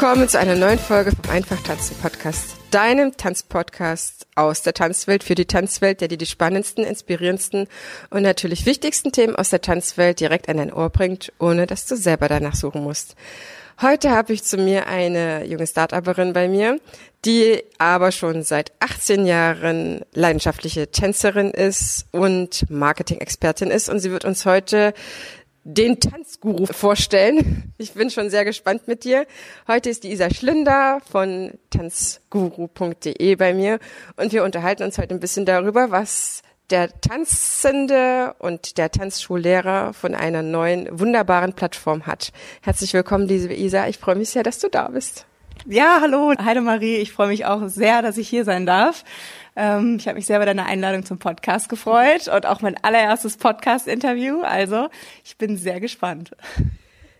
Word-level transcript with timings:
Willkommen 0.00 0.30
zu 0.30 0.38
einer 0.38 0.56
neuen 0.56 0.78
Folge 0.78 1.10
vom 1.10 1.28
Einfach 1.30 1.60
Tanzen 1.60 1.94
Podcast, 1.98 2.56
deinem 2.70 3.18
Tanzpodcast 3.18 4.26
aus 4.34 4.62
der 4.62 4.72
Tanzwelt 4.72 5.22
für 5.22 5.34
die 5.34 5.44
Tanzwelt, 5.44 6.00
der 6.00 6.08
dir 6.08 6.16
die 6.16 6.24
spannendsten, 6.24 6.84
inspirierendsten 6.84 7.68
und 8.08 8.22
natürlich 8.22 8.64
wichtigsten 8.64 9.12
Themen 9.12 9.36
aus 9.36 9.50
der 9.50 9.60
Tanzwelt 9.60 10.18
direkt 10.20 10.48
an 10.48 10.56
dein 10.56 10.72
Ohr 10.72 10.88
bringt, 10.88 11.34
ohne 11.38 11.66
dass 11.66 11.84
du 11.84 11.96
selber 11.96 12.28
danach 12.28 12.54
suchen 12.54 12.82
musst. 12.82 13.14
Heute 13.82 14.10
habe 14.10 14.32
ich 14.32 14.42
zu 14.42 14.56
mir 14.56 14.86
eine 14.86 15.44
junge 15.44 15.66
Start-Upperin 15.66 16.32
bei 16.32 16.48
mir, 16.48 16.80
die 17.26 17.62
aber 17.76 18.10
schon 18.10 18.42
seit 18.42 18.72
18 18.80 19.26
Jahren 19.26 20.00
leidenschaftliche 20.14 20.90
Tänzerin 20.90 21.50
ist 21.50 22.06
und 22.10 22.70
Marketing-Expertin 22.70 23.70
ist 23.70 23.90
und 23.90 23.98
sie 23.98 24.10
wird 24.10 24.24
uns 24.24 24.46
heute 24.46 24.94
den 25.74 26.00
Tanzguru 26.00 26.66
vorstellen. 26.66 27.72
Ich 27.78 27.92
bin 27.92 28.10
schon 28.10 28.30
sehr 28.30 28.44
gespannt 28.44 28.88
mit 28.88 29.04
dir. 29.04 29.26
Heute 29.68 29.90
ist 29.90 30.04
die 30.04 30.12
Isa 30.12 30.28
Schlünder 30.30 31.00
von 31.10 31.52
tanzguru.de 31.70 33.36
bei 33.36 33.54
mir 33.54 33.78
und 34.16 34.32
wir 34.32 34.44
unterhalten 34.44 34.82
uns 34.82 34.98
heute 34.98 35.14
ein 35.14 35.20
bisschen 35.20 35.46
darüber, 35.46 35.90
was 35.90 36.42
der 36.70 37.00
Tanzende 37.00 38.34
und 38.38 38.78
der 38.78 38.90
Tanzschullehrer 38.90 39.92
von 39.92 40.14
einer 40.14 40.42
neuen 40.42 40.88
wunderbaren 40.98 41.52
Plattform 41.52 42.06
hat. 42.06 42.32
Herzlich 42.62 42.92
willkommen, 42.92 43.26
liebe 43.26 43.54
Isa. 43.54 43.88
Ich 43.88 43.98
freue 43.98 44.16
mich 44.16 44.30
sehr, 44.30 44.42
dass 44.42 44.58
du 44.58 44.68
da 44.68 44.88
bist. 44.88 45.26
Ja, 45.66 45.98
hallo, 46.00 46.32
Heidemarie. 46.42 46.96
Ich 46.96 47.12
freue 47.12 47.28
mich 47.28 47.44
auch 47.44 47.68
sehr, 47.68 48.02
dass 48.02 48.16
ich 48.18 48.28
hier 48.28 48.44
sein 48.44 48.66
darf. 48.66 49.04
Ähm, 49.60 49.96
ich 50.00 50.08
habe 50.08 50.16
mich 50.16 50.24
sehr 50.24 50.38
bei 50.38 50.46
deiner 50.46 50.64
Einladung 50.64 51.04
zum 51.04 51.18
Podcast 51.18 51.68
gefreut 51.68 52.28
und 52.28 52.46
auch 52.46 52.62
mein 52.62 52.82
allererstes 52.82 53.36
Podcast-Interview. 53.36 54.40
Also 54.40 54.88
ich 55.22 55.36
bin 55.36 55.58
sehr 55.58 55.80
gespannt. 55.80 56.30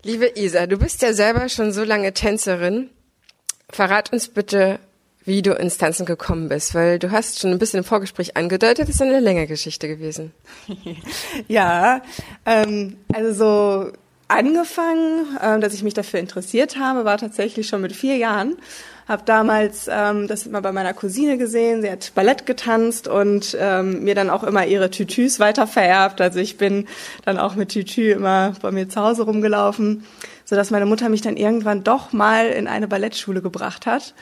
Liebe 0.04 0.32
Isa, 0.36 0.66
du 0.66 0.78
bist 0.78 1.02
ja 1.02 1.12
selber 1.12 1.50
schon 1.50 1.70
so 1.72 1.84
lange 1.84 2.14
Tänzerin. 2.14 2.88
Verrat 3.68 4.10
uns 4.14 4.28
bitte, 4.28 4.78
wie 5.26 5.42
du 5.42 5.52
ins 5.52 5.76
Tanzen 5.76 6.06
gekommen 6.06 6.48
bist, 6.48 6.74
weil 6.74 6.98
du 6.98 7.10
hast 7.10 7.40
schon 7.40 7.50
ein 7.50 7.58
bisschen 7.58 7.80
im 7.80 7.84
Vorgespräch 7.84 8.38
angedeutet, 8.38 8.88
es 8.88 8.94
ist 8.94 9.02
eine 9.02 9.20
längere 9.20 9.46
Geschichte 9.46 9.86
gewesen. 9.86 10.32
ja, 11.46 12.00
ähm, 12.46 12.96
also 13.12 13.32
so 13.34 13.92
angefangen, 14.30 15.36
äh, 15.40 15.60
dass 15.60 15.74
ich 15.74 15.82
mich 15.82 15.94
dafür 15.94 16.20
interessiert 16.20 16.78
habe, 16.78 17.04
war 17.04 17.18
tatsächlich 17.18 17.68
schon 17.68 17.82
mit 17.82 17.92
vier 17.92 18.16
Jahren 18.16 18.56
habe 19.10 19.24
damals 19.24 19.90
ähm, 19.92 20.28
das 20.28 20.46
immer 20.46 20.62
bei 20.62 20.70
meiner 20.70 20.94
Cousine 20.94 21.36
gesehen. 21.36 21.82
Sie 21.82 21.90
hat 21.90 22.12
Ballett 22.14 22.46
getanzt 22.46 23.08
und 23.08 23.56
ähm, 23.58 24.04
mir 24.04 24.14
dann 24.14 24.30
auch 24.30 24.44
immer 24.44 24.66
ihre 24.66 24.88
Tütüs 24.88 25.40
weiter 25.40 25.66
vererbt. 25.66 26.20
Also 26.20 26.38
ich 26.38 26.58
bin 26.58 26.86
dann 27.24 27.36
auch 27.36 27.56
mit 27.56 27.70
Tütü 27.70 28.12
immer 28.12 28.52
bei 28.62 28.70
mir 28.70 28.88
zu 28.88 29.00
Hause 29.00 29.24
rumgelaufen, 29.24 30.04
so 30.44 30.54
dass 30.54 30.70
meine 30.70 30.86
Mutter 30.86 31.08
mich 31.08 31.22
dann 31.22 31.36
irgendwann 31.36 31.82
doch 31.82 32.12
mal 32.12 32.46
in 32.50 32.68
eine 32.68 32.86
Ballettschule 32.86 33.42
gebracht 33.42 33.84
hat. 33.84 34.14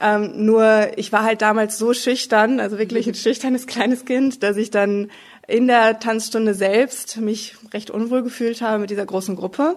Ähm, 0.00 0.46
nur 0.46 0.88
ich 0.96 1.12
war 1.12 1.22
halt 1.22 1.42
damals 1.42 1.76
so 1.76 1.92
schüchtern, 1.92 2.60
also 2.60 2.78
wirklich 2.78 3.06
ein 3.06 3.14
schüchternes 3.14 3.66
kleines 3.66 4.06
Kind, 4.06 4.42
dass 4.42 4.56
ich 4.56 4.70
dann 4.70 5.10
in 5.46 5.66
der 5.66 5.98
Tanzstunde 6.00 6.54
selbst 6.54 7.16
mich 7.18 7.56
recht 7.72 7.90
unwohl 7.90 8.22
gefühlt 8.22 8.62
habe 8.62 8.78
mit 8.78 8.90
dieser 8.90 9.06
großen 9.06 9.36
Gruppe. 9.36 9.76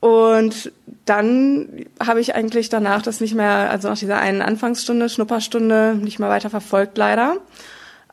Und 0.00 0.70
dann 1.04 1.86
habe 2.04 2.20
ich 2.20 2.34
eigentlich 2.34 2.68
danach 2.68 3.02
das 3.02 3.20
nicht 3.20 3.34
mehr, 3.34 3.70
also 3.70 3.88
nach 3.88 3.98
dieser 3.98 4.18
einen 4.18 4.42
Anfangsstunde, 4.42 5.08
Schnupperstunde, 5.08 5.96
nicht 5.96 6.20
mehr 6.20 6.28
weiter 6.28 6.50
verfolgt, 6.50 6.96
leider. 6.96 7.38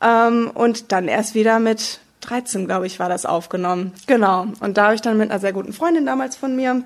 Ähm, 0.01 0.51
und 0.53 0.91
dann 0.91 1.07
erst 1.07 1.35
wieder 1.35 1.59
mit 1.59 1.99
13, 2.21 2.65
glaube 2.65 2.87
ich, 2.87 2.99
war 2.99 3.09
das 3.09 3.25
aufgenommen. 3.25 3.93
Genau. 4.07 4.47
Und 4.61 4.77
da 4.77 4.85
habe 4.85 4.95
ich 4.95 5.01
dann 5.01 5.17
mit 5.17 5.29
einer 5.29 5.39
sehr 5.39 5.53
guten 5.53 5.73
Freundin 5.73 6.07
damals 6.07 6.35
von 6.35 6.55
mir, 6.55 6.83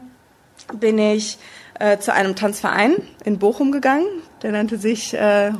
bin 0.73 0.99
ich 0.99 1.37
äh, 1.79 1.97
zu 1.97 2.13
einem 2.13 2.35
Tanzverein 2.35 2.95
in 3.23 3.39
Bochum 3.39 3.71
gegangen. 3.71 4.05
Der 4.43 4.51
nannte 4.51 4.77
sich 4.77 5.13
äh, 5.13 5.51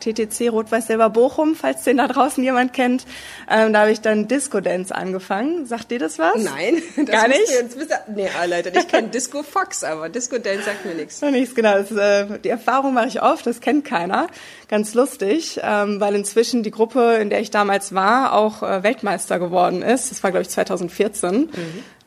TTC 0.00 0.50
Rot-Weiß-Silber 0.50 1.10
Bochum, 1.10 1.54
falls 1.54 1.84
den 1.84 1.96
da 1.96 2.08
draußen 2.08 2.42
jemand 2.42 2.72
kennt. 2.72 3.04
Ähm, 3.50 3.72
da 3.72 3.80
habe 3.80 3.92
ich 3.92 4.00
dann 4.00 4.28
Disco 4.28 4.60
Dance 4.60 4.94
angefangen. 4.94 5.66
Sagt 5.66 5.90
dir 5.90 5.98
das 5.98 6.18
was? 6.18 6.42
Nein, 6.42 6.82
das 6.96 7.06
gar 7.06 7.28
nicht. 7.28 7.48
Jetzt 7.48 7.78
bist 7.78 7.90
du, 7.90 8.12
nee, 8.14 8.28
Leute, 8.48 8.72
ich 8.76 8.88
kenne 8.88 9.08
Disco 9.08 9.42
Fox, 9.42 9.84
aber 9.84 10.08
Disco 10.08 10.38
Dance 10.38 10.64
sagt 10.64 10.84
mir 10.84 10.94
nichts. 10.94 11.20
Noch 11.20 11.30
nichts, 11.30 11.54
genau. 11.54 11.78
Das, 11.78 11.90
äh, 11.92 12.38
die 12.38 12.48
Erfahrung 12.48 12.94
mache 12.94 13.08
ich 13.08 13.22
oft, 13.22 13.46
das 13.46 13.60
kennt 13.60 13.84
keiner. 13.84 14.28
Ganz 14.68 14.94
lustig, 14.94 15.60
ähm, 15.62 16.00
weil 16.00 16.14
inzwischen 16.14 16.62
die 16.62 16.70
Gruppe, 16.70 17.18
in 17.20 17.30
der 17.30 17.40
ich 17.40 17.50
damals 17.50 17.94
war, 17.94 18.32
auch 18.32 18.62
äh, 18.62 18.82
Weltmeister 18.82 19.38
geworden 19.38 19.82
ist. 19.82 20.10
Das 20.10 20.22
war, 20.22 20.30
glaube 20.30 20.42
ich, 20.42 20.50
2014. 20.50 21.32
Mhm. 21.32 21.48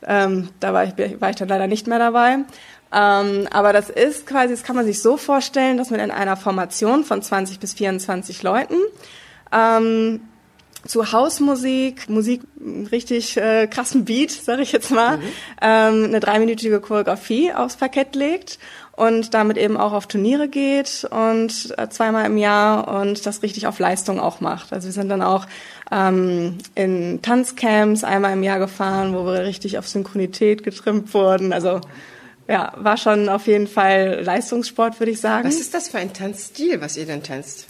Ähm, 0.07 0.49
da 0.59 0.73
war 0.73 0.85
ich, 0.85 1.21
war 1.21 1.29
ich 1.29 1.35
dann 1.35 1.49
leider 1.49 1.67
nicht 1.67 1.87
mehr 1.87 1.99
dabei. 1.99 2.39
Ähm, 2.91 3.47
aber 3.51 3.73
das 3.73 3.89
ist 3.89 4.25
quasi, 4.25 4.53
das 4.53 4.63
kann 4.63 4.75
man 4.75 4.85
sich 4.85 5.01
so 5.01 5.17
vorstellen, 5.17 5.77
dass 5.77 5.91
man 5.91 5.99
in 5.99 6.11
einer 6.11 6.37
Formation 6.37 7.03
von 7.03 7.21
20 7.21 7.59
bis 7.59 7.73
24 7.73 8.41
Leuten 8.41 8.75
ähm, 9.51 10.21
zu 10.87 11.11
Hausmusik, 11.11 12.09
Musik 12.09 12.41
richtig 12.91 13.37
äh, 13.37 13.67
krassen 13.67 14.05
Beat, 14.05 14.31
sage 14.31 14.61
ich 14.61 14.71
jetzt 14.71 14.91
mal, 14.91 15.17
mhm. 15.17 15.23
ähm, 15.61 16.03
eine 16.05 16.19
dreiminütige 16.19 16.79
Choreografie 16.79 17.53
aufs 17.53 17.75
Parkett 17.75 18.15
legt 18.15 18.59
und 18.93 19.33
damit 19.33 19.57
eben 19.57 19.77
auch 19.77 19.93
auf 19.93 20.07
Turniere 20.07 20.47
geht 20.47 21.07
und 21.09 21.73
äh, 21.77 21.89
zweimal 21.89 22.25
im 22.25 22.37
Jahr 22.37 23.01
und 23.01 23.25
das 23.25 23.43
richtig 23.43 23.67
auf 23.67 23.79
Leistung 23.79 24.19
auch 24.19 24.39
macht. 24.41 24.73
Also 24.73 24.87
wir 24.87 24.93
sind 24.93 25.09
dann 25.09 25.21
auch 25.21 25.45
ähm, 25.91 26.57
in 26.75 27.21
Tanzcamps 27.21 28.03
einmal 28.03 28.33
im 28.33 28.43
Jahr 28.43 28.59
gefahren, 28.59 29.13
wo 29.13 29.25
wir 29.25 29.43
richtig 29.43 29.77
auf 29.77 29.87
Synchronität 29.87 30.63
getrimmt 30.63 31.13
wurden. 31.13 31.53
Also 31.53 31.81
ja, 32.49 32.73
war 32.77 32.97
schon 32.97 33.29
auf 33.29 33.45
jeden 33.45 33.67
Fall 33.67 34.21
Leistungssport, 34.23 34.99
würde 34.99 35.11
ich 35.11 35.21
sagen. 35.21 35.47
Was 35.47 35.59
ist 35.59 35.73
das 35.73 35.89
für 35.89 35.99
ein 35.99 36.13
Tanzstil, 36.13 36.81
was 36.81 36.97
ihr 36.97 37.05
denn 37.05 37.21
tanzt? 37.21 37.67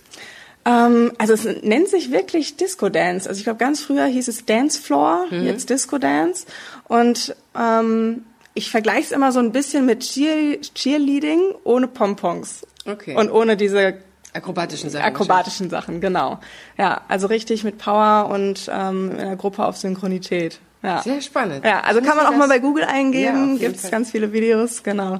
Ähm, 0.65 1.11
also 1.17 1.33
es 1.33 1.43
nennt 1.43 1.89
sich 1.89 2.11
wirklich 2.11 2.55
Disco 2.55 2.87
Dance. 2.87 3.27
Also 3.27 3.39
ich 3.39 3.43
glaube, 3.43 3.59
ganz 3.59 3.81
früher 3.81 4.05
hieß 4.05 4.29
es 4.29 4.45
Dance 4.45 4.81
Floor, 4.81 5.25
mhm. 5.29 5.45
jetzt 5.45 5.69
Disco 5.69 5.97
Dance. 5.97 6.45
Und 6.87 7.35
ähm, 7.59 8.25
ich 8.53 8.71
vergleiche 8.71 9.01
es 9.01 9.11
immer 9.11 9.33
so 9.33 9.39
ein 9.39 9.51
bisschen 9.51 9.85
mit 9.85 9.99
Cheer 9.99 10.61
Cheerleading 10.61 11.41
ohne 11.65 11.87
Pompons. 11.87 12.65
Okay. 12.85 13.15
Und 13.15 13.29
ohne 13.31 13.57
diese 13.57 13.95
akrobatischen 14.33 14.89
Sachen. 14.89 15.05
Akrobatischen 15.05 15.69
Sachen, 15.69 16.01
genau. 16.01 16.39
Ja, 16.77 17.01
also 17.07 17.27
richtig 17.27 17.63
mit 17.63 17.77
Power 17.77 18.29
und 18.29 18.69
ähm, 18.71 19.11
in 19.11 19.17
der 19.17 19.35
Gruppe 19.35 19.65
auf 19.65 19.77
Synchronität. 19.77 20.59
Ja. 20.81 21.01
Sehr 21.01 21.21
spannend. 21.21 21.65
Ja, 21.65 21.81
also 21.81 22.01
kann 22.01 22.15
man 22.15 22.25
auch 22.25 22.35
mal 22.35 22.47
bei 22.47 22.59
Google 22.59 22.85
eingeben, 22.85 23.53
ja, 23.53 23.67
gibt 23.67 23.77
es 23.77 23.91
ganz 23.91 24.11
viele 24.11 24.31
Videos, 24.31 24.83
genau. 24.83 25.19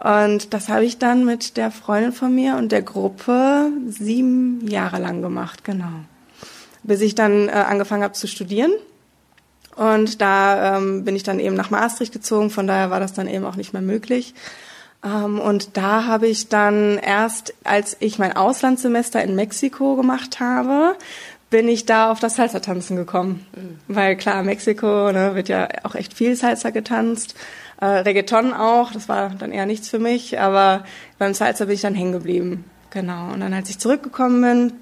Und 0.00 0.54
das 0.54 0.68
habe 0.68 0.84
ich 0.84 0.98
dann 0.98 1.24
mit 1.24 1.56
der 1.56 1.70
Freundin 1.70 2.12
von 2.12 2.34
mir 2.34 2.56
und 2.56 2.70
der 2.70 2.82
Gruppe 2.82 3.70
sieben 3.88 4.66
Jahre 4.66 4.98
lang 4.98 5.22
gemacht, 5.22 5.64
genau. 5.64 6.04
Bis 6.82 7.00
ich 7.00 7.14
dann 7.14 7.48
äh, 7.48 7.52
angefangen 7.52 8.02
habe 8.02 8.14
zu 8.14 8.26
studieren. 8.26 8.72
Und 9.76 10.20
da 10.20 10.76
ähm, 10.76 11.04
bin 11.04 11.14
ich 11.14 11.22
dann 11.22 11.38
eben 11.38 11.54
nach 11.54 11.70
Maastricht 11.70 12.12
gezogen, 12.12 12.50
von 12.50 12.66
daher 12.66 12.90
war 12.90 12.98
das 12.98 13.12
dann 13.12 13.28
eben 13.28 13.44
auch 13.44 13.56
nicht 13.56 13.72
mehr 13.72 13.82
möglich. 13.82 14.34
Ähm, 15.04 15.38
und 15.38 15.76
da 15.76 16.04
habe 16.06 16.26
ich 16.26 16.48
dann 16.48 16.98
erst, 16.98 17.54
als 17.64 17.96
ich 18.00 18.18
mein 18.18 18.36
Auslandssemester 18.36 19.22
in 19.22 19.34
Mexiko 19.34 19.96
gemacht 19.96 20.40
habe, 20.40 20.96
bin 21.50 21.68
ich 21.68 21.86
da 21.86 22.10
auf 22.10 22.20
das 22.20 22.36
Salsa-Tanzen 22.36 22.96
gekommen. 22.96 23.46
Mhm. 23.54 23.94
Weil 23.94 24.16
klar, 24.16 24.42
Mexiko 24.42 25.12
ne, 25.12 25.34
wird 25.34 25.48
ja 25.48 25.68
auch 25.84 25.94
echt 25.94 26.14
viel 26.14 26.36
Salsa 26.36 26.70
getanzt. 26.70 27.34
Äh, 27.80 27.86
Reggaeton 27.86 28.52
auch, 28.52 28.92
das 28.92 29.08
war 29.08 29.30
dann 29.30 29.52
eher 29.52 29.66
nichts 29.66 29.88
für 29.88 29.98
mich, 29.98 30.38
aber 30.38 30.84
beim 31.18 31.32
Salsa 31.32 31.66
bin 31.66 31.74
ich 31.74 31.80
dann 31.80 31.94
hängen 31.94 32.12
geblieben. 32.12 32.64
Genau. 32.90 33.32
Und 33.32 33.40
dann, 33.40 33.52
als 33.52 33.70
ich 33.70 33.78
zurückgekommen 33.78 34.40
bin, 34.42 34.72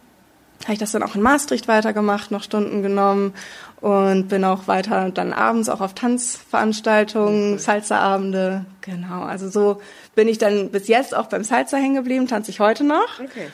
habe 0.67 0.75
ich 0.75 0.79
das 0.81 0.93
dann 0.93 1.03
auch 1.03 1.15
in 1.15 1.23
Maastricht 1.23 1.69
weitergemacht, 1.69 2.31
noch 2.31 2.43
Stunden 2.43 2.83
genommen 2.83 3.35
und 3.81 4.29
bin 4.29 4.45
auch 4.45 4.67
weiter 4.67 5.11
dann 5.11 5.33
abends 5.33 5.69
auch 5.69 5.81
auf 5.81 5.95
Tanzveranstaltungen. 5.95 7.59
Salsa-Abende. 7.59 8.65
Genau. 8.81 9.23
Also 9.23 9.49
so 9.49 9.81
bin 10.17 10.27
ich 10.27 10.39
dann 10.39 10.71
bis 10.71 10.89
jetzt 10.89 11.17
auch 11.17 11.27
beim 11.27 11.45
Salsa 11.45 11.77
hängen 11.77 11.95
geblieben, 11.95 12.27
tanze 12.27 12.51
ich 12.51 12.59
heute 12.59 12.83
noch. 12.83 13.21
Okay. 13.21 13.49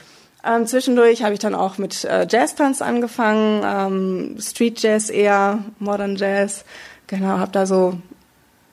Ähm, 0.44 0.66
zwischendurch 0.66 1.22
habe 1.22 1.34
ich 1.34 1.38
dann 1.38 1.54
auch 1.54 1.78
mit 1.78 2.04
äh, 2.04 2.26
Jazz-Tanz 2.28 2.82
angefangen, 2.82 3.62
ähm, 3.64 4.36
Street 4.40 4.82
Jazz 4.82 5.10
eher, 5.10 5.58
Modern 5.78 6.16
Jazz. 6.16 6.64
Genau, 7.06 7.38
habe 7.38 7.52
da 7.52 7.66
so 7.66 7.98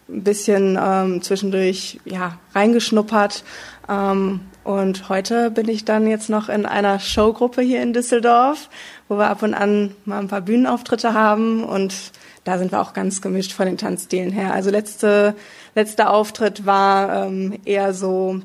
ein 0.08 0.24
bisschen 0.24 0.80
ähm, 0.82 1.22
zwischendurch 1.22 2.00
ja 2.06 2.40
reingeschnuppert 2.56 3.44
ähm, 3.88 4.42
Und 4.70 5.10
heute 5.10 5.50
bin 5.50 5.68
ich 5.68 5.84
dann 5.84 6.06
jetzt 6.06 6.30
noch 6.30 6.48
in 6.48 6.68
einer 6.68 7.00
Showgruppe 7.00 7.64
hier 7.64 7.82
in 7.82 7.92
Düsseldorf, 7.92 8.70
wo 9.08 9.18
wir 9.18 9.28
ab 9.28 9.42
und 9.42 9.56
an 9.56 9.96
mal 10.06 10.20
ein 10.20 10.28
paar 10.28 10.42
Bühnenauftritte 10.42 11.16
haben 11.16 11.64
und 11.64 11.96
da 12.44 12.60
sind 12.60 12.72
wir 12.72 12.80
auch 12.80 12.94
ganz 12.94 13.20
gemischt 13.20 13.52
von 13.52 13.66
den 13.66 13.80
Tanzstilen 13.80 14.32
her. 14.32 14.54
Also 14.54 14.70
letzte, 14.70 15.34
letzter 15.74 16.12
Auftritt 16.12 16.68
war 16.68 17.26
ähm, 17.26 17.58
eher 17.66 17.96
so 17.96 18.42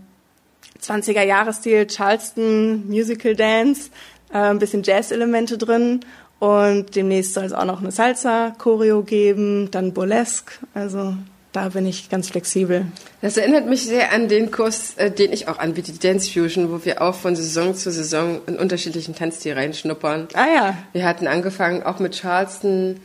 20er 0.81 1.25
Jahresstil, 1.25 1.87
Charleston, 1.89 2.89
Musical 2.89 3.37
Dance, 3.37 3.91
äh, 4.33 4.39
ein 4.39 4.59
bisschen 4.59 4.83
Jazz-Elemente 4.83 5.59
drin 5.59 6.01
und 6.39 6.97
demnächst 6.97 7.35
soll 7.35 7.45
es 7.45 7.53
auch 7.53 7.67
noch 7.67 7.83
eine 7.83 7.91
Salsa-Choreo 7.91 9.03
geben, 9.03 9.71
dann 9.71 9.93
Burlesque, 9.93 10.55
also 10.73 11.19
da 11.55 11.69
bin 11.69 11.87
ich 11.87 12.11
ganz 12.11 12.31
flexibel. 12.31 12.87
Das 13.23 13.37
erinnert 13.37 13.67
mich 13.67 13.87
sehr 13.87 14.13
an 14.13 14.29
den 14.29 14.51
Kurs, 14.51 14.95
äh, 14.97 15.11
den 15.11 15.33
ich 15.33 15.47
auch 15.47 15.59
anbiete, 15.59 15.93
die 15.93 16.01
Dance 16.01 16.31
Fusion, 16.31 16.71
wo 16.71 16.85
wir 16.85 17.01
auch 17.01 17.15
von 17.15 17.37
Saison 17.37 17.75
zu 17.77 17.93
Saison 17.93 18.41
in 18.47 18.57
unterschiedlichen 18.57 19.15
Tanzstil 19.15 19.55
reinschnuppern. 19.55 20.29
Ah 20.35 20.47
ja. 20.53 20.79
Wir 20.93 21.07
hatten 21.07 21.29
angefangen 21.29 21.85
auch 21.85 22.01
mit 22.01 22.21
Charleston, 22.21 23.01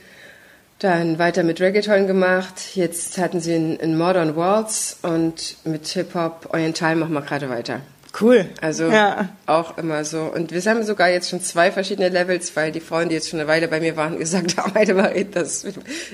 dann 0.80 1.20
weiter 1.20 1.44
mit 1.44 1.62
Reggaeton 1.62 2.08
gemacht. 2.08 2.76
Jetzt 2.76 3.20
hatten 3.20 3.40
sie 3.40 3.54
einen 3.54 3.98
Modern 3.98 4.36
Waltz 4.36 4.98
und 5.04 5.58
mit 5.64 5.88
Hip-Hop 5.88 6.48
Oriental 6.52 6.96
machen 6.96 7.14
wir 7.14 7.22
gerade 7.22 7.50
weiter. 7.50 7.82
Cool. 8.20 8.50
Also 8.60 8.86
ja. 8.90 9.30
auch 9.46 9.78
immer 9.78 10.04
so. 10.04 10.22
Und 10.22 10.52
wir 10.52 10.62
haben 10.62 10.84
sogar 10.84 11.10
jetzt 11.10 11.30
schon 11.30 11.42
zwei 11.42 11.72
verschiedene 11.72 12.10
Levels, 12.10 12.56
weil 12.56 12.72
die 12.72 12.80
Frauen, 12.80 13.10
die 13.10 13.16
jetzt 13.16 13.30
schon 13.30 13.40
eine 13.40 13.48
Weile 13.48 13.68
bei 13.68 13.80
mir 13.80 13.96
waren, 13.98 14.18
gesagt 14.20 14.58
haben, 14.58 14.96
Marie, 14.96 15.28
das 15.30 15.66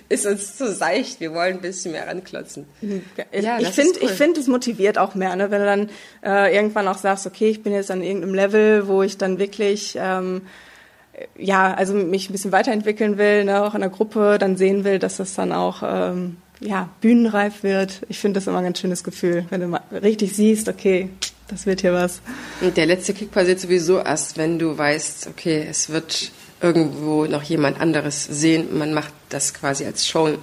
ist 0.09 0.25
uns 0.25 0.57
zu 0.57 0.73
seicht, 0.73 1.19
wir 1.19 1.33
wollen 1.33 1.55
ein 1.55 1.61
bisschen 1.61 1.93
mehr 1.93 2.07
ranklotzen. 2.07 2.65
Ja, 3.31 3.59
ich 3.59 3.69
finde, 3.69 3.99
cool. 4.01 4.09
ich 4.09 4.11
finde, 4.11 4.39
es 4.39 4.47
motiviert 4.47 4.97
auch 4.97 5.15
mehr, 5.15 5.35
ne? 5.35 5.51
wenn 5.51 5.59
du 5.59 5.65
dann 5.65 5.89
äh, 6.23 6.55
irgendwann 6.55 6.87
auch 6.87 6.97
sagst, 6.97 7.25
okay, 7.25 7.49
ich 7.49 7.63
bin 7.63 7.73
jetzt 7.73 7.91
an 7.91 8.01
irgendeinem 8.01 8.33
Level, 8.33 8.87
wo 8.87 9.01
ich 9.01 9.17
dann 9.17 9.39
wirklich 9.39 9.97
ähm, 9.99 10.41
ja, 11.37 11.73
also 11.73 11.93
mich 11.93 12.29
ein 12.29 12.33
bisschen 12.33 12.51
weiterentwickeln 12.51 13.17
will, 13.17 13.45
ne, 13.45 13.63
auch 13.63 13.73
in 13.73 13.81
der 13.81 13.89
Gruppe 13.89 14.37
dann 14.39 14.57
sehen 14.57 14.83
will, 14.83 14.99
dass 14.99 15.17
das 15.17 15.33
dann 15.33 15.51
auch 15.51 15.81
ähm, 15.85 16.37
ja, 16.59 16.89
bühnenreif 17.01 17.63
wird. 17.63 18.01
Ich 18.09 18.19
finde 18.19 18.39
das 18.39 18.47
immer 18.47 18.57
ein 18.57 18.65
ganz 18.65 18.79
schönes 18.79 19.03
Gefühl, 19.03 19.45
wenn 19.49 19.61
du 19.61 19.67
mal 19.67 19.81
richtig 19.91 20.35
siehst, 20.35 20.67
okay, 20.67 21.09
das 21.47 21.65
wird 21.65 21.81
hier 21.81 21.93
was. 21.93 22.21
Und 22.61 22.77
der 22.77 22.85
letzte 22.85 23.13
Kick 23.13 23.31
passiert 23.31 23.59
sowieso 23.59 23.99
erst, 23.99 24.37
wenn 24.37 24.59
du 24.59 24.77
weißt, 24.77 25.27
okay, 25.27 25.65
es 25.69 25.89
wird 25.89 26.31
irgendwo 26.61 27.25
noch 27.25 27.43
jemand 27.43 27.79
anderes 27.79 28.23
sehen. 28.23 28.77
Man 28.77 28.93
macht 28.93 29.13
das 29.29 29.53
quasi 29.53 29.85
als 29.85 30.07
Show 30.07 30.37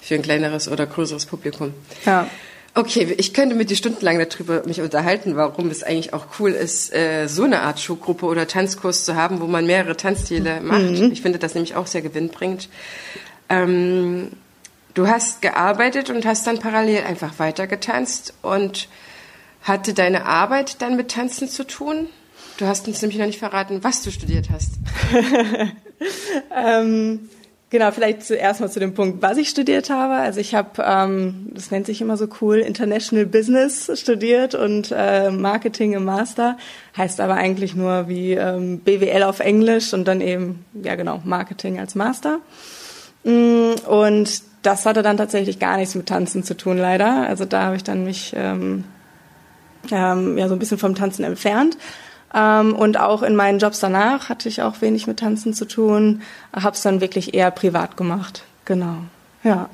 für 0.00 0.14
ein 0.14 0.22
kleineres 0.22 0.68
oder 0.68 0.86
größeres 0.86 1.26
Publikum. 1.26 1.74
Ja. 2.04 2.28
Okay, 2.74 3.14
ich 3.18 3.34
könnte 3.34 3.56
mit 3.56 3.70
dir 3.70 3.76
stundenlang 3.76 4.18
darüber 4.18 4.62
mich 4.64 4.80
unterhalten, 4.80 5.36
warum 5.36 5.68
es 5.68 5.82
eigentlich 5.82 6.12
auch 6.14 6.26
cool 6.38 6.52
ist, 6.52 6.94
äh, 6.94 7.26
so 7.26 7.44
eine 7.44 7.62
Art 7.62 7.80
Showgruppe 7.80 8.26
oder 8.26 8.46
Tanzkurs 8.46 9.04
zu 9.04 9.16
haben, 9.16 9.40
wo 9.40 9.46
man 9.46 9.66
mehrere 9.66 9.96
Tanzstile 9.96 10.60
macht. 10.60 10.82
Mhm. 10.82 11.10
Ich 11.12 11.22
finde 11.22 11.38
das 11.38 11.54
nämlich 11.54 11.74
auch 11.74 11.86
sehr 11.86 12.02
gewinnbringend. 12.02 12.68
Ähm, 13.48 14.28
du 14.94 15.08
hast 15.08 15.42
gearbeitet 15.42 16.10
und 16.10 16.24
hast 16.24 16.46
dann 16.46 16.58
parallel 16.58 17.04
einfach 17.04 17.38
weitergetanzt 17.38 18.34
und 18.42 18.88
hatte 19.62 19.94
deine 19.94 20.26
Arbeit 20.26 20.80
dann 20.82 20.96
mit 20.96 21.10
Tanzen 21.10 21.48
zu 21.48 21.66
tun? 21.66 22.08
Du 22.58 22.66
hast 22.66 22.88
uns 22.88 23.00
nämlich 23.02 23.18
noch 23.18 23.26
nicht 23.26 23.38
verraten, 23.38 23.84
was 23.84 24.02
du 24.02 24.10
studiert 24.10 24.50
hast. 24.50 24.72
ähm, 26.54 27.28
Genau, 27.70 27.90
vielleicht 27.90 28.22
zuerst 28.22 28.60
mal 28.60 28.70
zu 28.70 28.80
dem 28.80 28.94
Punkt, 28.94 29.20
was 29.20 29.36
ich 29.36 29.50
studiert 29.50 29.90
habe. 29.90 30.14
Also 30.14 30.40
ich 30.40 30.54
habe, 30.54 30.82
ähm, 30.82 31.50
das 31.52 31.70
nennt 31.70 31.84
sich 31.84 32.00
immer 32.00 32.16
so 32.16 32.26
cool, 32.40 32.56
International 32.58 33.26
Business 33.26 33.90
studiert 34.00 34.54
und 34.54 34.90
äh, 34.96 35.30
Marketing 35.30 35.92
im 35.92 36.04
Master. 36.04 36.56
Heißt 36.96 37.20
aber 37.20 37.34
eigentlich 37.34 37.74
nur 37.74 38.08
wie 38.08 38.32
ähm, 38.32 38.78
BWL 38.78 39.22
auf 39.22 39.40
Englisch 39.40 39.92
und 39.92 40.08
dann 40.08 40.22
eben, 40.22 40.64
ja 40.82 40.94
genau, 40.94 41.20
Marketing 41.24 41.78
als 41.78 41.94
Master. 41.94 42.38
Mm, 43.24 43.72
und 43.86 44.42
das 44.62 44.86
hatte 44.86 45.02
dann 45.02 45.18
tatsächlich 45.18 45.58
gar 45.58 45.76
nichts 45.76 45.94
mit 45.94 46.06
Tanzen 46.06 46.44
zu 46.44 46.56
tun, 46.56 46.78
leider. 46.78 47.28
Also 47.28 47.44
da 47.44 47.64
habe 47.64 47.76
ich 47.76 47.84
dann 47.84 48.02
mich 48.02 48.32
ähm, 48.34 48.84
ähm, 49.92 50.38
ja 50.38 50.48
so 50.48 50.54
ein 50.54 50.58
bisschen 50.58 50.78
vom 50.78 50.94
Tanzen 50.94 51.24
entfernt. 51.24 51.76
Ähm, 52.34 52.74
und 52.74 52.98
auch 52.98 53.22
in 53.22 53.36
meinen 53.36 53.58
Jobs 53.58 53.80
danach 53.80 54.28
hatte 54.28 54.48
ich 54.48 54.62
auch 54.62 54.80
wenig 54.80 55.06
mit 55.06 55.18
Tanzen 55.18 55.54
zu 55.54 55.66
tun, 55.66 56.22
habe 56.54 56.74
es 56.76 56.82
dann 56.82 57.00
wirklich 57.00 57.34
eher 57.34 57.50
privat 57.50 57.96
gemacht. 57.96 58.44
Genau, 58.64 58.96
ja. 59.42 59.68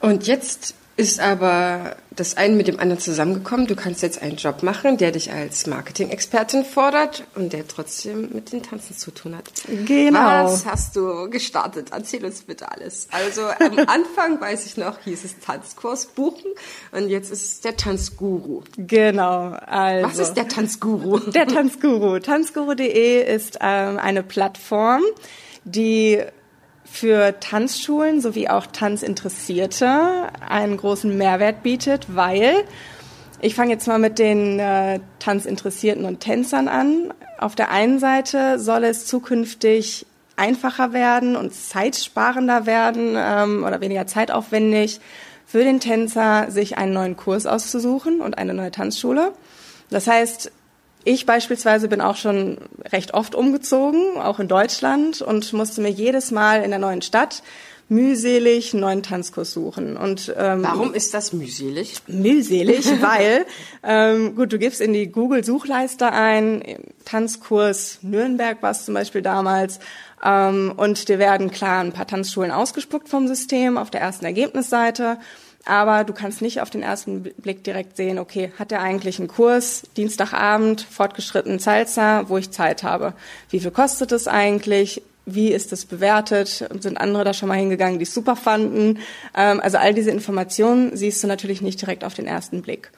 Und 0.00 0.26
jetzt 0.26 0.74
ist 1.00 1.20
aber 1.20 1.96
das 2.10 2.36
eine 2.36 2.54
mit 2.54 2.68
dem 2.68 2.78
anderen 2.78 3.00
zusammengekommen. 3.00 3.66
Du 3.66 3.74
kannst 3.74 4.02
jetzt 4.02 4.20
einen 4.20 4.36
Job 4.36 4.62
machen, 4.62 4.98
der 4.98 5.10
dich 5.12 5.32
als 5.32 5.66
Marketing-Expertin 5.66 6.64
fordert 6.64 7.24
und 7.34 7.52
der 7.52 7.66
trotzdem 7.66 8.28
mit 8.32 8.52
den 8.52 8.62
Tanzen 8.62 8.96
zu 8.96 9.10
tun 9.10 9.36
hat. 9.36 9.44
Genau. 9.86 10.44
Was 10.44 10.66
hast 10.66 10.96
du 10.96 11.30
gestartet? 11.30 11.88
Erzähl 11.92 12.24
uns 12.24 12.42
bitte 12.42 12.70
alles. 12.70 13.08
Also 13.10 13.42
am 13.42 13.78
Anfang, 13.86 14.40
weiß 14.40 14.66
ich 14.66 14.76
noch, 14.76 14.98
hieß 15.04 15.24
es 15.24 15.38
Tanzkurs 15.38 16.06
buchen 16.06 16.50
und 16.92 17.08
jetzt 17.08 17.30
ist 17.30 17.42
es 17.42 17.60
der 17.60 17.76
Tanzguru. 17.76 18.62
Genau. 18.76 19.56
Also, 19.66 20.08
Was 20.08 20.18
ist 20.18 20.34
der 20.34 20.48
Tanzguru? 20.48 21.18
Der 21.30 21.46
Tanzguru. 21.46 22.18
Tanzguru.de 22.18 23.34
ist 23.34 23.58
ähm, 23.62 23.98
eine 23.98 24.22
Plattform, 24.22 25.02
die 25.64 26.22
für 26.90 27.38
Tanzschulen 27.38 28.20
sowie 28.20 28.48
auch 28.48 28.66
Tanzinteressierte 28.66 30.28
einen 30.46 30.76
großen 30.76 31.16
Mehrwert 31.16 31.62
bietet, 31.62 32.14
weil 32.14 32.64
ich 33.40 33.54
fange 33.54 33.72
jetzt 33.72 33.86
mal 33.86 33.98
mit 33.98 34.18
den 34.18 34.58
äh, 34.58 35.00
Tanzinteressierten 35.18 36.04
und 36.04 36.20
Tänzern 36.20 36.68
an. 36.68 37.14
Auf 37.38 37.54
der 37.54 37.70
einen 37.70 38.00
Seite 38.00 38.58
soll 38.58 38.84
es 38.84 39.06
zukünftig 39.06 40.04
einfacher 40.36 40.92
werden 40.92 41.36
und 41.36 41.54
zeitsparender 41.54 42.66
werden 42.66 43.14
ähm, 43.16 43.64
oder 43.64 43.80
weniger 43.80 44.06
zeitaufwendig 44.06 45.00
für 45.46 45.64
den 45.64 45.80
Tänzer, 45.80 46.50
sich 46.50 46.76
einen 46.76 46.92
neuen 46.92 47.16
Kurs 47.16 47.46
auszusuchen 47.46 48.20
und 48.20 48.36
eine 48.36 48.52
neue 48.52 48.70
Tanzschule. 48.70 49.32
Das 49.90 50.06
heißt, 50.06 50.52
ich 51.04 51.26
beispielsweise 51.26 51.88
bin 51.88 52.00
auch 52.00 52.16
schon 52.16 52.58
recht 52.92 53.14
oft 53.14 53.34
umgezogen, 53.34 54.18
auch 54.18 54.38
in 54.38 54.48
Deutschland, 54.48 55.22
und 55.22 55.52
musste 55.52 55.80
mir 55.80 55.90
jedes 55.90 56.30
Mal 56.30 56.62
in 56.62 56.70
der 56.70 56.78
neuen 56.78 57.02
Stadt 57.02 57.42
mühselig 57.90 58.72
einen 58.72 58.82
neuen 58.82 59.02
Tanzkurs 59.02 59.52
suchen. 59.52 59.96
Und 59.96 60.32
ähm, 60.38 60.62
warum 60.62 60.94
ist 60.94 61.12
das 61.12 61.32
mühselig? 61.32 61.96
Mühselig, 62.06 62.86
weil 63.02 63.44
ähm, 63.82 64.36
gut, 64.36 64.52
du 64.52 64.58
gibst 64.58 64.80
in 64.80 64.92
die 64.92 65.08
Google-Suchleiste 65.08 66.12
ein 66.12 66.62
Tanzkurs 67.04 67.98
Nürnberg 68.02 68.62
war 68.62 68.70
es 68.70 68.84
zum 68.84 68.94
Beispiel 68.94 69.22
damals. 69.22 69.80
Ähm, 70.24 70.72
und 70.76 71.08
dir 71.08 71.18
werden 71.18 71.50
klar 71.50 71.80
ein 71.82 71.92
paar 71.92 72.06
Tanzschulen 72.06 72.52
ausgespuckt 72.52 73.08
vom 73.08 73.26
System 73.26 73.76
auf 73.76 73.90
der 73.90 74.00
ersten 74.02 74.24
Ergebnisseite 74.24 75.18
aber 75.70 76.02
du 76.02 76.12
kannst 76.12 76.42
nicht 76.42 76.60
auf 76.60 76.68
den 76.68 76.82
ersten 76.82 77.22
Blick 77.22 77.62
direkt 77.62 77.96
sehen, 77.96 78.18
okay, 78.18 78.52
hat 78.58 78.72
er 78.72 78.80
eigentlich 78.80 79.20
einen 79.20 79.28
Kurs, 79.28 79.84
Dienstagabend, 79.96 80.80
fortgeschritten 80.80 81.60
Salsa, 81.60 82.28
wo 82.28 82.38
ich 82.38 82.50
Zeit 82.50 82.82
habe? 82.82 83.12
Wie 83.50 83.60
viel 83.60 83.70
kostet 83.70 84.10
es 84.10 84.26
eigentlich? 84.26 85.00
Wie 85.26 85.52
ist 85.52 85.72
es 85.72 85.86
bewertet? 85.86 86.68
Sind 86.80 87.00
andere 87.00 87.22
da 87.22 87.32
schon 87.32 87.48
mal 87.48 87.54
hingegangen, 87.56 88.00
die 88.00 88.02
es 88.02 88.12
super 88.12 88.34
fanden? 88.34 88.98
Ähm, 89.36 89.60
also 89.60 89.78
all 89.78 89.94
diese 89.94 90.10
Informationen 90.10 90.96
siehst 90.96 91.22
du 91.22 91.28
natürlich 91.28 91.62
nicht 91.62 91.80
direkt 91.80 92.02
auf 92.02 92.14
den 92.14 92.26
ersten 92.26 92.62
Blick. 92.62 92.90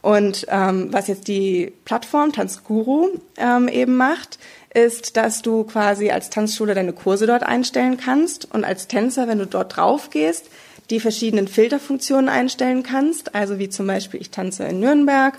Und 0.00 0.46
ähm, 0.48 0.92
was 0.92 1.08
jetzt 1.08 1.26
die 1.26 1.72
Plattform 1.84 2.32
Tanzguru 2.32 3.08
ähm, 3.36 3.66
eben 3.66 3.96
macht, 3.96 4.38
ist, 4.72 5.16
dass 5.16 5.42
du 5.42 5.64
quasi 5.64 6.10
als 6.10 6.30
Tanzschule 6.30 6.74
deine 6.74 6.92
Kurse 6.92 7.26
dort 7.26 7.42
einstellen 7.42 7.96
kannst 7.96 8.52
und 8.54 8.64
als 8.64 8.86
Tänzer, 8.86 9.26
wenn 9.26 9.38
du 9.38 9.46
dort 9.46 9.76
drauf 9.76 10.10
gehst, 10.10 10.50
die 10.92 11.00
verschiedenen 11.00 11.48
Filterfunktionen 11.48 12.28
einstellen 12.28 12.82
kannst. 12.82 13.34
Also 13.34 13.58
wie 13.58 13.68
zum 13.68 13.86
Beispiel, 13.86 14.20
ich 14.20 14.30
tanze 14.30 14.64
in 14.64 14.78
Nürnberg, 14.78 15.38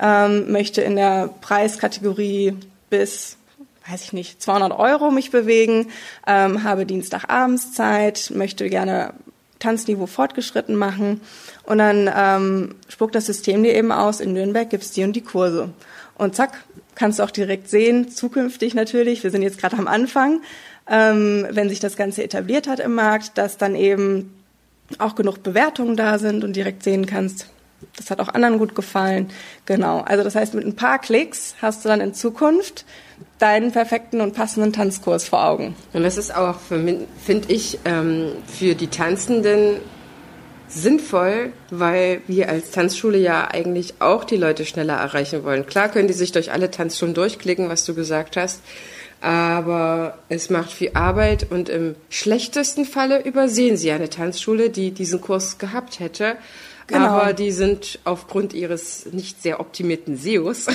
ähm, 0.00 0.50
möchte 0.50 0.80
in 0.80 0.96
der 0.96 1.30
Preiskategorie 1.40 2.54
bis 2.90 3.36
weiß 3.86 4.02
ich 4.02 4.12
nicht, 4.14 4.42
200 4.42 4.72
Euro 4.78 5.10
mich 5.10 5.30
bewegen, 5.30 5.88
ähm, 6.26 6.64
habe 6.64 6.86
Dienstagabends 6.86 7.74
Zeit, 7.74 8.32
möchte 8.34 8.70
gerne 8.70 9.12
Tanzniveau 9.58 10.06
fortgeschritten 10.06 10.74
machen 10.74 11.20
und 11.64 11.78
dann 11.78 12.10
ähm, 12.14 12.74
spuckt 12.88 13.14
das 13.14 13.26
System 13.26 13.62
dir 13.62 13.74
eben 13.74 13.92
aus, 13.92 14.20
in 14.20 14.32
Nürnberg 14.32 14.70
gibt's 14.70 14.92
die 14.92 15.04
und 15.04 15.14
die 15.14 15.20
Kurse. 15.20 15.68
Und 16.16 16.34
zack, 16.34 16.64
kannst 16.94 17.18
du 17.18 17.24
auch 17.24 17.30
direkt 17.30 17.68
sehen, 17.68 18.08
zukünftig 18.08 18.74
natürlich, 18.74 19.22
wir 19.22 19.30
sind 19.30 19.42
jetzt 19.42 19.58
gerade 19.58 19.76
am 19.76 19.86
Anfang, 19.86 20.40
ähm, 20.88 21.46
wenn 21.50 21.68
sich 21.68 21.80
das 21.80 21.96
Ganze 21.96 22.22
etabliert 22.22 22.68
hat 22.68 22.80
im 22.80 22.94
Markt, 22.94 23.36
dass 23.36 23.58
dann 23.58 23.74
eben 23.74 24.30
auch 24.98 25.14
genug 25.14 25.42
Bewertungen 25.42 25.96
da 25.96 26.18
sind 26.18 26.44
und 26.44 26.54
direkt 26.54 26.82
sehen 26.82 27.06
kannst, 27.06 27.48
das 27.96 28.10
hat 28.10 28.20
auch 28.20 28.28
anderen 28.28 28.58
gut 28.58 28.74
gefallen. 28.74 29.30
Genau. 29.66 30.00
Also 30.00 30.24
das 30.24 30.34
heißt, 30.34 30.54
mit 30.54 30.64
ein 30.64 30.76
paar 30.76 30.98
Klicks 30.98 31.54
hast 31.60 31.84
du 31.84 31.88
dann 31.88 32.00
in 32.00 32.14
Zukunft 32.14 32.84
deinen 33.38 33.72
perfekten 33.72 34.20
und 34.20 34.34
passenden 34.34 34.72
Tanzkurs 34.72 35.28
vor 35.28 35.44
Augen. 35.44 35.74
Und 35.92 36.02
das 36.02 36.16
ist 36.16 36.34
auch, 36.34 36.58
finde 36.58 37.06
ich, 37.52 37.78
ähm, 37.84 38.32
für 38.46 38.74
die 38.74 38.88
Tanzenden 38.88 39.76
sinnvoll, 40.68 41.52
weil 41.70 42.22
wir 42.26 42.48
als 42.48 42.70
Tanzschule 42.70 43.18
ja 43.18 43.48
eigentlich 43.48 43.94
auch 44.00 44.24
die 44.24 44.36
Leute 44.36 44.64
schneller 44.64 44.94
erreichen 44.94 45.44
wollen. 45.44 45.66
Klar 45.66 45.88
können 45.88 46.08
die 46.08 46.14
sich 46.14 46.32
durch 46.32 46.52
alle 46.52 46.70
Tanzschulen 46.70 47.14
durchklicken, 47.14 47.68
was 47.68 47.84
du 47.84 47.94
gesagt 47.94 48.36
hast, 48.36 48.60
aber 49.24 50.18
es 50.28 50.50
macht 50.50 50.70
viel 50.70 50.90
Arbeit 50.92 51.50
und 51.50 51.70
im 51.70 51.94
schlechtesten 52.10 52.84
Falle 52.84 53.24
übersehen 53.24 53.78
sie 53.78 53.90
eine 53.90 54.10
Tanzschule, 54.10 54.68
die 54.68 54.90
diesen 54.90 55.22
Kurs 55.22 55.56
gehabt 55.56 55.98
hätte. 55.98 56.36
Genau. 56.88 57.06
Aber 57.06 57.32
die 57.32 57.50
sind 57.50 58.00
aufgrund 58.04 58.52
ihres 58.52 59.06
nicht 59.12 59.40
sehr 59.40 59.60
optimierten 59.60 60.18
SEOs 60.18 60.66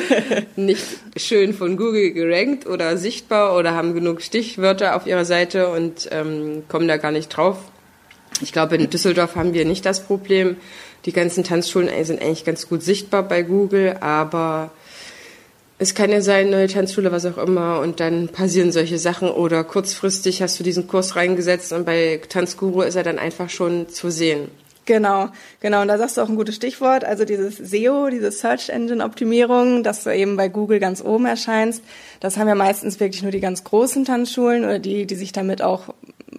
nicht 0.56 0.84
schön 1.16 1.52
von 1.52 1.76
Google 1.76 2.12
gerankt 2.12 2.68
oder 2.68 2.96
sichtbar 2.96 3.56
oder 3.56 3.74
haben 3.74 3.94
genug 3.94 4.22
Stichwörter 4.22 4.94
auf 4.94 5.08
ihrer 5.08 5.24
Seite 5.24 5.68
und 5.68 6.08
ähm, 6.12 6.62
kommen 6.68 6.86
da 6.86 6.98
gar 6.98 7.10
nicht 7.10 7.30
drauf. 7.30 7.58
Ich 8.40 8.52
glaube, 8.52 8.76
in 8.76 8.88
Düsseldorf 8.88 9.34
haben 9.34 9.54
wir 9.54 9.64
nicht 9.64 9.84
das 9.84 10.04
Problem. 10.04 10.56
Die 11.04 11.12
ganzen 11.12 11.42
Tanzschulen 11.42 11.88
sind 12.04 12.22
eigentlich 12.22 12.44
ganz 12.44 12.68
gut 12.68 12.84
sichtbar 12.84 13.24
bei 13.24 13.42
Google, 13.42 13.96
aber 13.98 14.70
es 15.78 15.94
kann 15.94 16.10
ja 16.10 16.20
sein, 16.20 16.50
neue 16.50 16.66
Tanzschule, 16.66 17.12
was 17.12 17.24
auch 17.24 17.38
immer, 17.38 17.80
und 17.80 18.00
dann 18.00 18.28
passieren 18.28 18.72
solche 18.72 18.98
Sachen 18.98 19.28
oder 19.28 19.62
kurzfristig 19.62 20.42
hast 20.42 20.58
du 20.58 20.64
diesen 20.64 20.88
Kurs 20.88 21.14
reingesetzt 21.14 21.72
und 21.72 21.86
bei 21.86 22.20
Tanzguru 22.28 22.82
ist 22.82 22.96
er 22.96 23.04
dann 23.04 23.18
einfach 23.18 23.48
schon 23.48 23.88
zu 23.88 24.10
sehen. 24.10 24.48
Genau, 24.88 25.28
genau. 25.60 25.82
Und 25.82 25.88
da 25.88 25.98
sagst 25.98 26.16
du 26.16 26.22
auch 26.22 26.30
ein 26.30 26.36
gutes 26.36 26.54
Stichwort. 26.54 27.04
Also 27.04 27.26
dieses 27.26 27.58
SEO, 27.58 28.08
diese 28.08 28.32
Search 28.32 28.70
Engine 28.70 29.04
Optimierung, 29.04 29.82
dass 29.82 30.04
du 30.04 30.14
eben 30.14 30.38
bei 30.38 30.48
Google 30.48 30.80
ganz 30.80 31.04
oben 31.04 31.26
erscheinst. 31.26 31.82
Das 32.20 32.38
haben 32.38 32.48
ja 32.48 32.54
meistens 32.54 32.98
wirklich 32.98 33.22
nur 33.22 33.30
die 33.30 33.40
ganz 33.40 33.64
großen 33.64 34.06
Tanzschulen 34.06 34.64
oder 34.64 34.78
die, 34.78 35.06
die 35.06 35.14
sich 35.14 35.32
damit 35.32 35.60
auch 35.60 35.94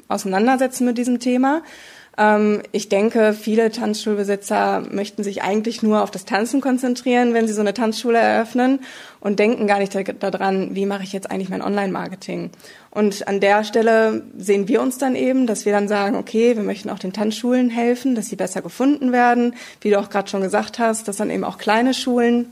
auseinandersetzen 0.08 0.84
mit 0.84 0.98
diesem 0.98 1.20
Thema. 1.20 1.62
Ähm, 2.20 2.62
ich 2.74 2.90
denke, 2.90 3.34
viele 3.34 3.72
Tanzschulbesitzer 3.72 4.84
möchten 4.92 5.24
sich 5.24 5.42
eigentlich 5.42 5.82
nur 5.82 6.04
auf 6.04 6.12
das 6.12 6.26
Tanzen 6.26 6.60
konzentrieren, 6.60 7.34
wenn 7.34 7.48
sie 7.48 7.54
so 7.54 7.62
eine 7.62 7.74
Tanzschule 7.74 8.18
eröffnen 8.18 8.82
und 9.22 9.40
denken 9.40 9.68
gar 9.68 9.80
nicht 9.80 9.96
daran, 10.22 10.76
wie 10.76 10.86
mache 10.86 11.04
ich 11.04 11.14
jetzt 11.14 11.32
eigentlich 11.32 11.50
mein 11.50 11.62
Online-Marketing. 11.62 12.52
Und 12.92 13.28
an 13.28 13.40
der 13.40 13.64
Stelle 13.64 14.24
sehen 14.38 14.68
wir 14.68 14.82
uns 14.82 14.98
dann 14.98 15.16
eben, 15.16 15.48
dass 15.48 15.66
wir 15.66 15.72
dann 15.72 15.88
sagen, 15.88 16.18
okay, 16.18 16.58
wir 16.58 16.64
möchten 16.64 16.90
auch 16.90 17.00
den 17.00 17.14
Tanzschulen 17.14 17.70
helfen, 17.70 18.16
dass 18.16 18.28
sie 18.28 18.36
besser 18.36 18.62
gefunden 18.62 19.14
werden. 19.14 19.56
Wie 19.80 19.90
du 19.90 20.00
auch 20.00 20.10
gerade 20.10 20.30
schon 20.30 20.42
gesagt 20.42 20.78
hast, 20.78 21.08
dass 21.08 21.18
dann 21.18 21.30
eben 21.30 21.46
auch 21.46 21.58
kleine 21.58 21.94
Schulen 21.94 22.52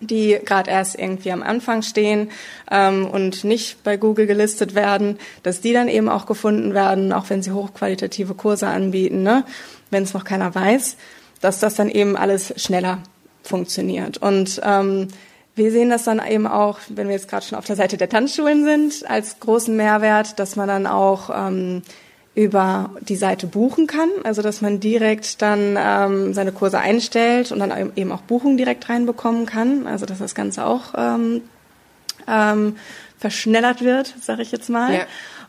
die 0.00 0.38
gerade 0.44 0.70
erst 0.70 0.98
irgendwie 0.98 1.32
am 1.32 1.42
Anfang 1.42 1.82
stehen 1.82 2.30
ähm, 2.70 3.06
und 3.06 3.44
nicht 3.44 3.82
bei 3.82 3.96
Google 3.96 4.26
gelistet 4.26 4.74
werden, 4.74 5.18
dass 5.42 5.60
die 5.60 5.72
dann 5.72 5.88
eben 5.88 6.08
auch 6.08 6.26
gefunden 6.26 6.74
werden, 6.74 7.12
auch 7.12 7.30
wenn 7.30 7.42
sie 7.42 7.52
hochqualitative 7.52 8.34
Kurse 8.34 8.66
anbieten, 8.66 9.22
ne? 9.22 9.44
wenn 9.90 10.02
es 10.02 10.14
noch 10.14 10.24
keiner 10.24 10.54
weiß, 10.54 10.96
dass 11.40 11.60
das 11.60 11.74
dann 11.74 11.88
eben 11.88 12.16
alles 12.16 12.52
schneller 12.56 12.98
funktioniert. 13.42 14.18
Und 14.18 14.60
ähm, 14.64 15.08
wir 15.54 15.70
sehen 15.70 15.88
das 15.88 16.04
dann 16.04 16.20
eben 16.26 16.46
auch, 16.46 16.78
wenn 16.88 17.08
wir 17.08 17.14
jetzt 17.14 17.28
gerade 17.28 17.46
schon 17.46 17.58
auf 17.58 17.64
der 17.64 17.76
Seite 17.76 17.96
der 17.96 18.10
Tanzschulen 18.10 18.64
sind, 18.64 19.08
als 19.08 19.40
großen 19.40 19.74
Mehrwert, 19.74 20.38
dass 20.38 20.56
man 20.56 20.68
dann 20.68 20.86
auch 20.86 21.30
ähm, 21.32 21.82
über 22.36 22.90
die 23.00 23.16
Seite 23.16 23.46
buchen 23.46 23.86
kann, 23.86 24.10
also 24.22 24.42
dass 24.42 24.60
man 24.60 24.78
direkt 24.78 25.40
dann 25.40 25.76
ähm, 25.78 26.34
seine 26.34 26.52
Kurse 26.52 26.78
einstellt 26.78 27.50
und 27.50 27.58
dann 27.60 27.92
eben 27.96 28.12
auch 28.12 28.20
Buchungen 28.20 28.58
direkt 28.58 28.90
reinbekommen 28.90 29.46
kann, 29.46 29.86
also 29.86 30.04
dass 30.04 30.18
das 30.18 30.34
Ganze 30.34 30.66
auch 30.66 30.92
ähm, 30.98 31.40
ähm, 32.28 32.76
verschnellert 33.18 33.82
wird, 33.82 34.14
sage 34.20 34.42
ich 34.42 34.52
jetzt 34.52 34.68
mal. 34.68 34.92
Ja. 34.94 35.06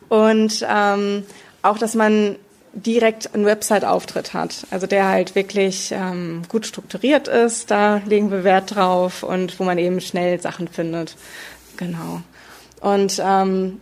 Und 0.08 0.66
ähm, 0.66 1.26
auch, 1.62 1.78
dass 1.78 1.94
man 1.94 2.38
direkt 2.72 3.34
einen 3.34 3.44
Website-Auftritt 3.44 4.34
hat, 4.34 4.66
also 4.72 4.88
der 4.88 5.10
halt 5.10 5.36
wirklich 5.36 5.92
ähm, 5.92 6.44
gut 6.48 6.66
strukturiert 6.66 7.28
ist, 7.28 7.70
da 7.70 8.02
legen 8.06 8.32
wir 8.32 8.46
Wert 8.46 8.76
drauf 8.76 9.24
und 9.24 9.60
wo 9.60 9.66
man 9.66 9.78
eben 9.78 10.00
schnell 10.00 10.40
Sachen 10.40 10.70
findet. 10.70 11.18
Genau. 11.76 12.22
Und 12.80 13.22
ähm, 13.22 13.82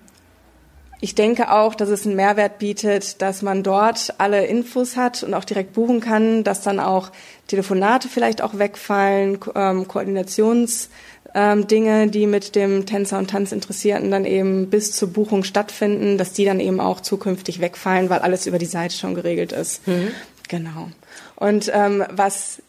ich 1.01 1.15
denke 1.15 1.51
auch, 1.51 1.75
dass 1.75 1.89
es 1.89 2.05
einen 2.05 2.15
Mehrwert 2.15 2.59
bietet, 2.59 3.21
dass 3.21 3.41
man 3.41 3.63
dort 3.63 4.13
alle 4.17 4.45
Infos 4.45 4.95
hat 4.95 5.23
und 5.23 5.33
auch 5.33 5.43
direkt 5.43 5.73
buchen 5.73 5.99
kann, 5.99 6.43
dass 6.43 6.61
dann 6.61 6.79
auch 6.79 7.11
Telefonate 7.47 8.07
vielleicht 8.07 8.41
auch 8.41 8.57
wegfallen, 8.57 9.37
ähm, 9.55 9.87
Koordinationsdinge, 9.87 10.89
ähm, 11.33 12.11
die 12.11 12.27
mit 12.27 12.55
dem 12.55 12.85
Tänzer 12.85 13.17
und 13.17 13.29
Tanzinteressierten 13.29 14.09
dann 14.09 14.25
eben 14.25 14.69
bis 14.69 14.93
zur 14.93 15.09
Buchung 15.09 15.43
stattfinden, 15.43 16.17
dass 16.17 16.33
die 16.33 16.45
dann 16.45 16.59
eben 16.59 16.79
auch 16.79 17.01
zukünftig 17.01 17.59
wegfallen, 17.59 18.09
weil 18.09 18.19
alles 18.19 18.47
über 18.47 18.57
die 18.57 18.65
Seite 18.65 18.95
schon 18.95 19.15
geregelt 19.15 19.51
ist. 19.51 19.87
Mhm. 19.87 20.11
Genau. 20.47 20.89
Und 21.35 21.69
ähm, 21.73 22.03
was 22.11 22.61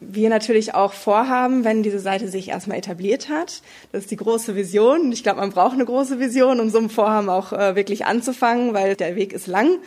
wir 0.00 0.28
natürlich 0.28 0.74
auch 0.74 0.92
vorhaben, 0.92 1.64
wenn 1.64 1.82
diese 1.82 1.98
Seite 1.98 2.28
sich 2.28 2.48
erstmal 2.48 2.78
etabliert 2.78 3.28
hat. 3.28 3.62
Das 3.92 4.02
ist 4.02 4.10
die 4.10 4.16
große 4.16 4.54
Vision. 4.54 5.10
Ich 5.12 5.22
glaube, 5.22 5.40
man 5.40 5.50
braucht 5.50 5.74
eine 5.74 5.84
große 5.84 6.20
Vision, 6.20 6.60
um 6.60 6.70
so 6.70 6.78
ein 6.78 6.90
Vorhaben 6.90 7.28
auch 7.28 7.52
äh, 7.52 7.74
wirklich 7.74 8.06
anzufangen, 8.06 8.74
weil 8.74 8.94
der 8.94 9.16
Weg 9.16 9.32
ist 9.32 9.46
lang. 9.46 9.78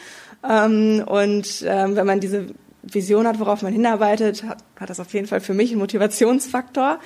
Ähm, 0.47 1.03
und 1.07 1.63
ähm, 1.65 1.95
wenn 1.95 2.05
man 2.05 2.19
diese 2.19 2.47
Vision 2.83 3.27
hat, 3.27 3.39
worauf 3.39 3.61
man 3.61 3.71
hinarbeitet, 3.71 4.43
hat, 4.43 4.57
hat 4.79 4.89
das 4.89 4.99
auf 4.99 5.13
jeden 5.13 5.27
Fall 5.27 5.39
für 5.39 5.53
mich 5.53 5.71
einen 5.71 5.79
Motivationsfaktor. 5.79 6.99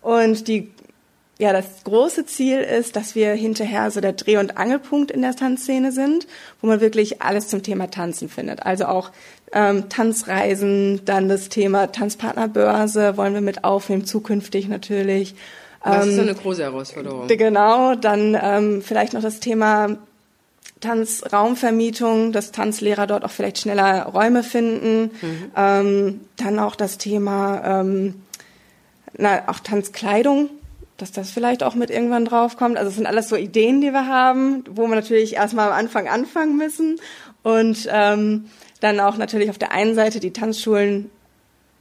Und 0.00 0.48
die 0.48 0.70
ja, 1.38 1.52
das 1.52 1.82
große 1.82 2.26
Ziel 2.26 2.60
ist, 2.60 2.94
dass 2.94 3.14
wir 3.14 3.32
hinterher 3.32 3.90
so 3.90 4.00
der 4.00 4.12
Dreh- 4.12 4.36
und 4.36 4.56
Angelpunkt 4.56 5.10
in 5.10 5.22
der 5.22 5.34
Tanzszene 5.34 5.90
sind, 5.90 6.28
wo 6.60 6.68
man 6.68 6.80
wirklich 6.80 7.22
alles 7.22 7.48
zum 7.48 7.62
Thema 7.62 7.90
Tanzen 7.90 8.28
findet. 8.28 8.64
Also 8.64 8.86
auch 8.86 9.10
ähm, 9.52 9.88
Tanzreisen, 9.88 11.00
dann 11.04 11.28
das 11.28 11.48
Thema 11.48 11.90
Tanzpartnerbörse 11.90 13.16
wollen 13.16 13.34
wir 13.34 13.40
mit 13.40 13.64
aufnehmen, 13.64 14.04
zukünftig 14.04 14.68
natürlich. 14.68 15.34
Das 15.82 16.06
ist 16.06 16.14
so 16.14 16.22
ähm, 16.22 16.28
eine 16.28 16.36
große 16.36 16.62
Herausforderung. 16.62 17.26
Genau, 17.26 17.94
dann 17.96 18.38
ähm, 18.40 18.82
vielleicht 18.82 19.12
noch 19.12 19.22
das 19.22 19.40
Thema 19.40 19.96
Tanzraumvermietung, 20.80 22.32
dass 22.32 22.52
Tanzlehrer 22.52 23.06
dort 23.06 23.24
auch 23.24 23.30
vielleicht 23.30 23.58
schneller 23.58 24.04
Räume 24.04 24.42
finden. 24.42 25.10
Mhm. 25.20 25.50
Ähm, 25.56 26.20
dann 26.36 26.58
auch 26.58 26.76
das 26.76 26.98
Thema 26.98 27.80
ähm, 27.80 28.14
na, 29.16 29.48
auch 29.48 29.60
Tanzkleidung, 29.60 30.50
dass 30.96 31.12
das 31.12 31.30
vielleicht 31.30 31.62
auch 31.62 31.74
mit 31.74 31.90
irgendwann 31.90 32.24
draufkommt. 32.24 32.76
Also 32.76 32.90
es 32.90 32.96
sind 32.96 33.06
alles 33.06 33.28
so 33.28 33.36
Ideen, 33.36 33.80
die 33.80 33.92
wir 33.92 34.06
haben, 34.06 34.64
wo 34.70 34.86
wir 34.86 34.94
natürlich 34.94 35.34
erstmal 35.34 35.68
am 35.68 35.78
Anfang 35.78 36.08
anfangen 36.08 36.56
müssen 36.56 37.00
und 37.42 37.88
ähm, 37.90 38.46
dann 38.80 39.00
auch 39.00 39.16
natürlich 39.16 39.50
auf 39.50 39.58
der 39.58 39.72
einen 39.72 39.94
Seite 39.94 40.20
die 40.20 40.32
Tanzschulen 40.32 41.10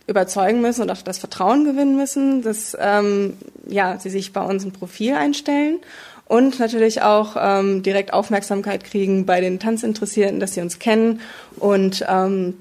überzeugen 0.07 0.61
müssen 0.61 0.81
und 0.81 0.91
auch 0.91 1.01
das 1.01 1.19
Vertrauen 1.19 1.63
gewinnen 1.63 1.95
müssen, 1.95 2.41
dass 2.41 2.75
ähm, 2.79 3.37
ja 3.67 3.99
sie 3.99 4.09
sich 4.09 4.33
bei 4.33 4.41
uns 4.41 4.65
ein 4.65 4.71
Profil 4.71 5.13
einstellen 5.13 5.79
und 6.27 6.59
natürlich 6.59 7.01
auch 7.01 7.35
ähm, 7.39 7.83
direkt 7.83 8.13
Aufmerksamkeit 8.13 8.83
kriegen 8.83 9.25
bei 9.25 9.39
den 9.39 9.59
Tanzinteressierten, 9.59 10.39
dass 10.39 10.55
sie 10.55 10.61
uns 10.61 10.79
kennen 10.79 11.21
und 11.57 12.03
ähm, 12.09 12.57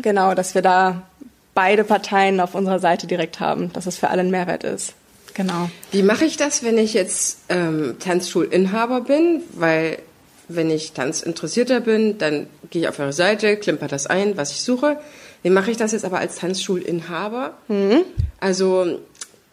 genau, 0.00 0.34
dass 0.34 0.54
wir 0.54 0.62
da 0.62 1.02
beide 1.54 1.84
Parteien 1.84 2.40
auf 2.40 2.54
unserer 2.54 2.78
Seite 2.78 3.06
direkt 3.06 3.40
haben, 3.40 3.72
dass 3.72 3.86
es 3.86 3.98
für 3.98 4.08
alle 4.08 4.22
ein 4.22 4.30
Mehrwert 4.30 4.64
ist. 4.64 4.94
Genau. 5.34 5.70
Wie 5.92 6.02
mache 6.02 6.24
ich 6.24 6.36
das, 6.36 6.62
wenn 6.62 6.78
ich 6.78 6.94
jetzt 6.94 7.38
ähm, 7.48 7.96
Tanzschulinhaber 7.98 9.02
bin? 9.02 9.42
Weil 9.52 9.98
wenn 10.48 10.70
ich 10.70 10.92
Tanzinteressierter 10.92 11.80
bin, 11.80 12.18
dann 12.18 12.46
gehe 12.70 12.82
ich 12.82 12.88
auf 12.88 12.98
eure 12.98 13.12
Seite, 13.12 13.56
klimper 13.56 13.88
das 13.88 14.06
ein, 14.06 14.36
was 14.36 14.50
ich 14.50 14.62
suche. 14.62 14.98
Wie 15.42 15.50
mache 15.50 15.70
ich 15.70 15.76
das 15.76 15.92
jetzt 15.92 16.04
aber 16.04 16.18
als 16.18 16.36
Tanzschulinhaber? 16.36 17.56
Mhm. 17.68 18.02
Also 18.40 19.00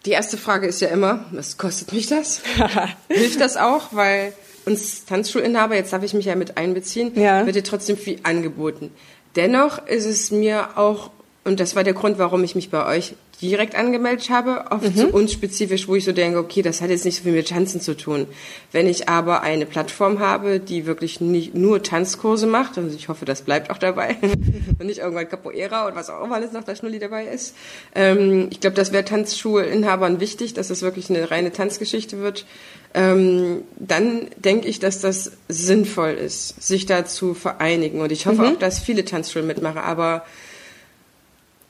die 0.05 0.11
erste 0.11 0.37
Frage 0.37 0.67
ist 0.67 0.81
ja 0.81 0.89
immer, 0.89 1.25
was 1.31 1.57
kostet 1.57 1.93
mich 1.93 2.07
das? 2.07 2.41
Hilft 3.09 3.39
das 3.39 3.57
auch? 3.57 3.89
Weil 3.91 4.33
uns 4.65 5.05
Tanzschulinhaber, 5.05 5.75
jetzt 5.75 5.93
darf 5.93 6.03
ich 6.03 6.13
mich 6.13 6.25
ja 6.25 6.35
mit 6.35 6.57
einbeziehen, 6.57 7.11
ja. 7.15 7.45
wird 7.45 7.55
dir 7.55 7.63
trotzdem 7.63 7.97
viel 7.97 8.19
angeboten. 8.23 8.91
Dennoch 9.35 9.85
ist 9.87 10.05
es 10.05 10.31
mir 10.31 10.77
auch, 10.77 11.11
und 11.47 11.61
das 11.61 11.75
war 11.75 11.83
der 11.85 11.93
Grund, 11.93 12.17
warum 12.19 12.43
ich 12.43 12.55
mich 12.55 12.69
bei 12.69 12.85
euch 12.85 13.15
direkt 13.41 13.75
angemeldet 13.75 14.29
habe, 14.29 14.65
oft 14.71 14.83
mhm. 14.83 14.99
so 14.99 15.07
unspezifisch, 15.07 15.87
wo 15.87 15.95
ich 15.95 16.03
so 16.03 16.11
denke, 16.11 16.39
okay, 16.39 16.61
das 16.61 16.81
hat 16.81 16.89
jetzt 16.89 17.05
nicht 17.05 17.17
so 17.17 17.23
viel 17.23 17.31
mit 17.31 17.47
Tanzen 17.47 17.79
zu 17.79 17.95
tun. 17.95 18.27
Wenn 18.71 18.87
ich 18.87 19.07
aber 19.07 19.43
eine 19.43 19.65
Plattform 19.65 20.19
habe, 20.19 20.59
die 20.59 20.85
wirklich 20.85 21.21
nicht 21.21 21.55
nur 21.55 21.81
Tanzkurse 21.81 22.47
macht, 22.47 22.77
und 22.77 22.93
ich 22.93 23.07
hoffe, 23.09 23.25
das 23.25 23.43
bleibt 23.43 23.69
auch 23.69 23.77
dabei, 23.77 24.17
und 24.79 24.85
nicht 24.85 24.99
irgendwann 24.99 25.29
Capoeira 25.29 25.87
und 25.87 25.95
was 25.95 26.09
auch 26.09 26.23
immer 26.23 26.35
alles 26.35 26.51
noch 26.51 26.63
da 26.63 26.75
Schnulli 26.75 26.99
dabei 26.99 27.27
ist. 27.27 27.55
Ähm, 27.95 28.47
ich 28.51 28.59
glaube, 28.59 28.75
das 28.75 28.91
wäre 28.91 29.05
Tanzschulinhabern 29.05 30.19
wichtig, 30.19 30.53
dass 30.53 30.69
es 30.69 30.81
wirklich 30.81 31.09
eine 31.09 31.31
reine 31.31 31.53
Tanzgeschichte 31.53 32.19
wird. 32.19 32.45
Ähm, 32.93 33.61
dann 33.77 34.27
denke 34.37 34.67
ich, 34.67 34.79
dass 34.79 34.99
das 34.99 35.31
sinnvoll 35.47 36.11
ist, 36.11 36.61
sich 36.61 36.87
da 36.87 37.05
zu 37.05 37.35
vereinigen. 37.35 38.01
Und 38.01 38.11
ich 38.11 38.25
hoffe 38.25 38.41
mhm. 38.41 38.47
auch, 38.47 38.59
dass 38.59 38.79
viele 38.79 39.05
Tanzschulen 39.05 39.47
mitmachen, 39.47 39.77
aber 39.77 40.25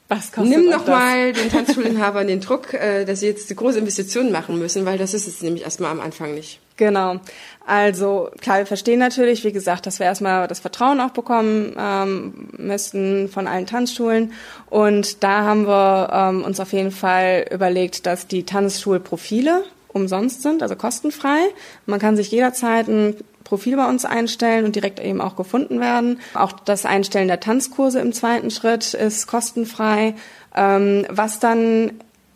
was 0.08 0.32
kostet 0.32 0.58
Nimm 0.58 0.70
noch 0.70 0.88
mal 0.88 1.34
den 1.34 1.50
Tanzschulinhabern 1.52 2.28
den 2.28 2.40
Druck, 2.40 2.74
äh, 2.74 3.06
dass 3.06 3.20
sie 3.20 3.28
jetzt 3.28 3.50
die 3.50 3.56
große 3.56 3.80
Investition 3.80 4.32
machen 4.32 4.58
müssen, 4.58 4.86
weil 4.86 4.98
das 4.98 5.14
ist 5.14 5.28
es 5.28 5.42
nämlich 5.42 5.64
erstmal 5.64 5.92
am 5.92 6.00
Anfang 6.00 6.34
nicht. 6.34 6.60
Genau. 6.78 7.20
Also 7.66 8.30
klar, 8.40 8.60
wir 8.60 8.66
verstehen 8.66 9.00
natürlich, 9.00 9.44
wie 9.44 9.52
gesagt, 9.52 9.86
dass 9.88 10.00
wir 10.00 10.06
erstmal 10.06 10.48
das 10.48 10.60
Vertrauen 10.60 11.02
auch 11.02 11.10
bekommen 11.10 11.76
ähm, 11.78 12.50
müssten 12.58 13.30
von 13.30 13.48
allen 13.48 13.66
Tanzschulen. 13.66 14.32
Und 14.70 15.24
da 15.24 15.42
haben 15.42 15.68
wir 15.68 16.10
ähm, 16.14 16.44
uns 16.44 16.60
auf 16.60 16.72
jeden 16.72 16.92
Fall 16.92 17.46
überlegt, 17.52 18.06
dass 18.06 18.28
die 18.28 18.44
Tanzschulprofile 18.44 19.64
umsonst 19.92 20.44
sind, 20.44 20.62
also 20.62 20.76
kostenfrei. 20.76 21.40
Man 21.88 22.00
kann 22.00 22.16
sich 22.16 22.32
jederzeit 22.32 22.88
ein 22.88 23.16
Profil 23.48 23.78
bei 23.78 23.88
uns 23.88 24.04
einstellen 24.04 24.66
und 24.66 24.76
direkt 24.76 25.00
eben 25.00 25.22
auch 25.22 25.38
gefunden 25.38 25.80
werden. 25.80 26.20
Auch 26.34 26.52
das 26.52 26.86
Einstellen 26.86 27.30
der 27.30 27.40
Tanzkurse 27.40 28.00
im 28.00 28.12
zweiten 28.12 28.52
Schritt 28.52 28.94
ist 28.94 29.28
kostenfrei. 29.28 30.16
Ähm, 30.54 31.06
was 31.10 31.40
dann 31.40 31.92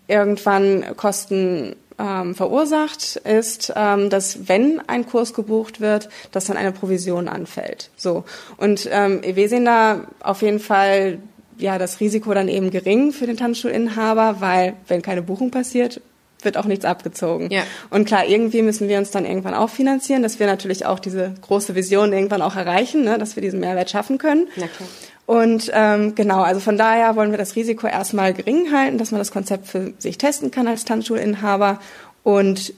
irgendwann 0.08 0.96
Kosten 0.96 1.76
ähm, 2.00 2.34
verursacht, 2.34 3.18
ist, 3.18 3.74
ähm, 3.76 4.10
dass 4.10 4.48
wenn 4.48 4.82
ein 4.88 5.06
Kurs 5.06 5.34
gebucht 5.34 5.82
wird, 5.82 6.08
dass 6.32 6.46
dann 6.46 6.56
eine 6.56 6.72
Provision 6.72 7.28
anfällt. 7.28 7.90
So 7.98 8.24
und 8.56 8.88
ähm, 8.90 9.22
wir 9.24 9.50
sehen 9.50 9.66
da 9.66 10.08
auf 10.22 10.42
jeden 10.42 10.60
Fall 10.60 11.20
ja 11.58 11.78
das 11.78 12.00
Risiko 12.00 12.34
dann 12.34 12.48
eben 12.48 12.72
gering 12.72 13.12
für 13.12 13.28
den 13.28 13.38
Tanzschulinhaber, 13.38 14.38
weil 14.40 14.74
wenn 14.88 15.02
keine 15.02 15.22
Buchung 15.22 15.52
passiert, 15.52 16.02
wird 16.44 16.58
auch 16.58 16.66
nichts 16.66 16.86
abgezogen. 16.86 17.50
Ja. 17.52 17.64
Und 17.90 18.06
klar, 18.06 18.26
irgendwie 18.26 18.62
müssen 18.62 18.88
wir 18.88 18.98
uns 18.98 19.12
dann 19.12 19.26
irgendwann 19.26 19.54
auch 19.54 19.70
finanzieren, 19.70 20.24
dass 20.24 20.40
wir 20.40 20.48
natürlich 20.48 20.86
auch 20.86 21.00
diese 21.00 21.34
große 21.42 21.76
Vision 21.76 22.14
irgendwann 22.14 22.42
auch 22.42 22.56
erreichen, 22.56 23.04
ne, 23.04 23.18
dass 23.18 23.36
wir 23.36 23.42
diesen 23.42 23.60
Mehrwert 23.60 23.90
schaffen 23.90 24.18
können. 24.18 24.48
Na 24.56 24.68
klar. 24.68 24.90
Und 25.26 25.72
ähm, 25.74 26.16
genau, 26.16 26.42
also 26.42 26.60
von 26.60 26.78
daher 26.78 27.16
wollen 27.16 27.32
wir 27.32 27.38
das 27.38 27.56
Risiko 27.56 27.88
erstmal 27.88 28.34
gering 28.34 28.74
halten, 28.74 28.98
dass 28.98 29.12
man 29.12 29.20
das 29.20 29.32
Konzept 29.32 29.68
für 29.68 29.94
sich 29.98 30.18
testen 30.18 30.52
kann 30.52 30.68
als 30.68 30.84
Tanzschulinhaber 30.84 31.80
und 32.24 32.74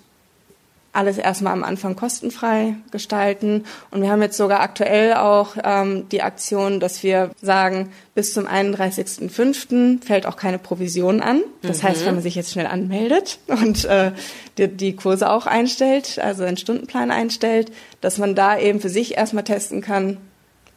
alles 0.94 1.18
erstmal 1.18 1.54
am 1.54 1.64
Anfang 1.64 1.96
kostenfrei 1.96 2.76
gestalten. 2.92 3.66
Und 3.92 4.02
wir 4.02 4.12
haben 4.12 4.22
jetzt 4.22 4.38
sogar 4.38 4.62
aktuell 4.62 5.16
auch 5.16 5.56
ähm, 5.64 6.08
die 6.10 6.22
Aktion, 6.22 6.80
dass 6.80 7.02
wir 7.02 7.32
sagen, 7.42 7.92
bis 8.14 8.34
zum 8.34 8.48
31.05. 8.48 10.04
fällt 10.06 10.28
auch 10.28 10.38
keine 10.38 10.60
Provision 10.60 11.20
an. 11.20 11.42
Das 11.64 11.82
mhm. 11.82 11.88
heißt, 11.88 12.06
wenn 12.06 12.14
man 12.14 12.24
sich 12.24 12.36
jetzt 12.36 12.52
schnell 12.52 12.68
anmeldet 12.68 13.40
und 13.48 13.86
äh, 13.86 14.12
die, 14.60 14.68
die 14.68 14.96
Kurse 14.96 15.30
auch 15.30 15.48
einstellt, 15.48 16.20
also 16.20 16.44
einen 16.44 16.58
Stundenplan 16.58 17.10
einstellt, 17.10 17.72
dass 18.00 18.20
man 18.20 18.36
da 18.36 18.58
eben 18.58 18.80
für 18.80 18.90
sich 18.90 19.18
erstmal 19.18 19.44
testen 19.44 19.82
kann, 19.82 20.18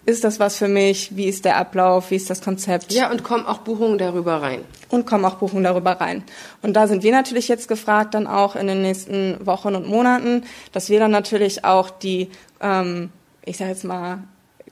ist 0.06 0.25
das 0.25 0.40
was 0.40 0.56
für 0.56 0.68
mich? 0.68 1.16
Wie 1.16 1.26
ist 1.26 1.44
der 1.44 1.56
Ablauf? 1.56 2.10
Wie 2.10 2.16
ist 2.16 2.30
das 2.30 2.40
Konzept? 2.40 2.92
Ja, 2.92 3.10
und 3.10 3.25
kommen 3.25 3.44
auch 3.44 3.58
Buchungen 3.58 3.98
darüber 3.98 4.40
rein. 4.40 4.60
Und 4.88 5.04
kommen 5.04 5.25
auch 5.25 5.34
Buchungen 5.34 5.64
darüber 5.64 5.92
rein. 5.92 6.22
Und 6.62 6.75
da 6.75 6.86
sind 6.86 7.02
wir 7.02 7.12
natürlich 7.12 7.48
jetzt 7.48 7.66
gefragt, 7.66 8.14
dann 8.14 8.26
auch 8.26 8.54
in 8.56 8.68
den 8.68 8.82
nächsten 8.82 9.44
Wochen 9.44 9.75
und 9.75 9.88
Monaten, 9.88 10.44
dass 10.72 10.88
wir 10.88 11.00
dann 11.00 11.10
natürlich 11.10 11.64
auch 11.64 11.90
die, 11.90 12.30
ähm, 12.60 13.10
ich 13.44 13.56
sage 13.56 13.70
jetzt 13.70 13.84
mal, 13.84 14.18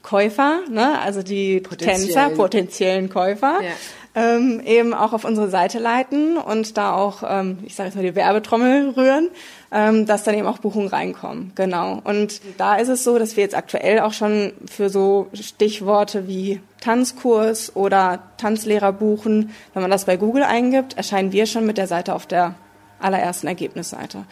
Käufer, 0.01 0.59
ne? 0.69 0.99
also 0.99 1.23
die 1.23 1.61
Tänzer, 1.63 2.29
potenziellen 2.29 3.09
Käufer, 3.09 3.59
ja 3.61 3.71
ähm, 4.15 4.61
eben 4.65 4.93
auch 4.93 5.11
auf 5.11 5.25
unsere 5.25 5.49
Seite 5.49 5.77
leiten 5.77 6.37
und 6.37 6.77
da 6.77 6.93
auch, 6.93 7.21
ähm, 7.27 7.59
ich 7.65 7.75
sage 7.75 7.89
jetzt 7.89 7.95
mal, 7.95 8.01
die 8.01 8.15
Werbetrommel 8.15 8.91
rühren, 8.91 9.29
ähm, 9.71 10.05
dass 10.05 10.23
dann 10.23 10.35
eben 10.35 10.47
auch 10.47 10.59
Buchungen 10.59 10.87
reinkommen. 10.87 11.51
Genau. 11.55 11.99
Und 12.03 12.41
da 12.57 12.75
ist 12.75 12.87
es 12.87 13.03
so, 13.03 13.19
dass 13.19 13.35
wir 13.35 13.43
jetzt 13.43 13.57
aktuell 13.57 13.99
auch 13.99 14.13
schon 14.13 14.53
für 14.65 14.89
so 14.89 15.27
Stichworte 15.33 16.27
wie 16.27 16.61
Tanzkurs 16.79 17.75
oder 17.75 18.19
Tanzlehrer 18.37 18.93
buchen, 18.93 19.51
wenn 19.73 19.81
man 19.81 19.91
das 19.91 20.05
bei 20.05 20.15
Google 20.15 20.43
eingibt, 20.43 20.95
erscheinen 20.95 21.33
wir 21.33 21.45
schon 21.45 21.65
mit 21.65 21.77
der 21.77 21.87
Seite 21.87 22.15
auf 22.15 22.25
der 22.25 22.55
allerersten 22.99 23.47
Ergebnisseite. 23.47 24.23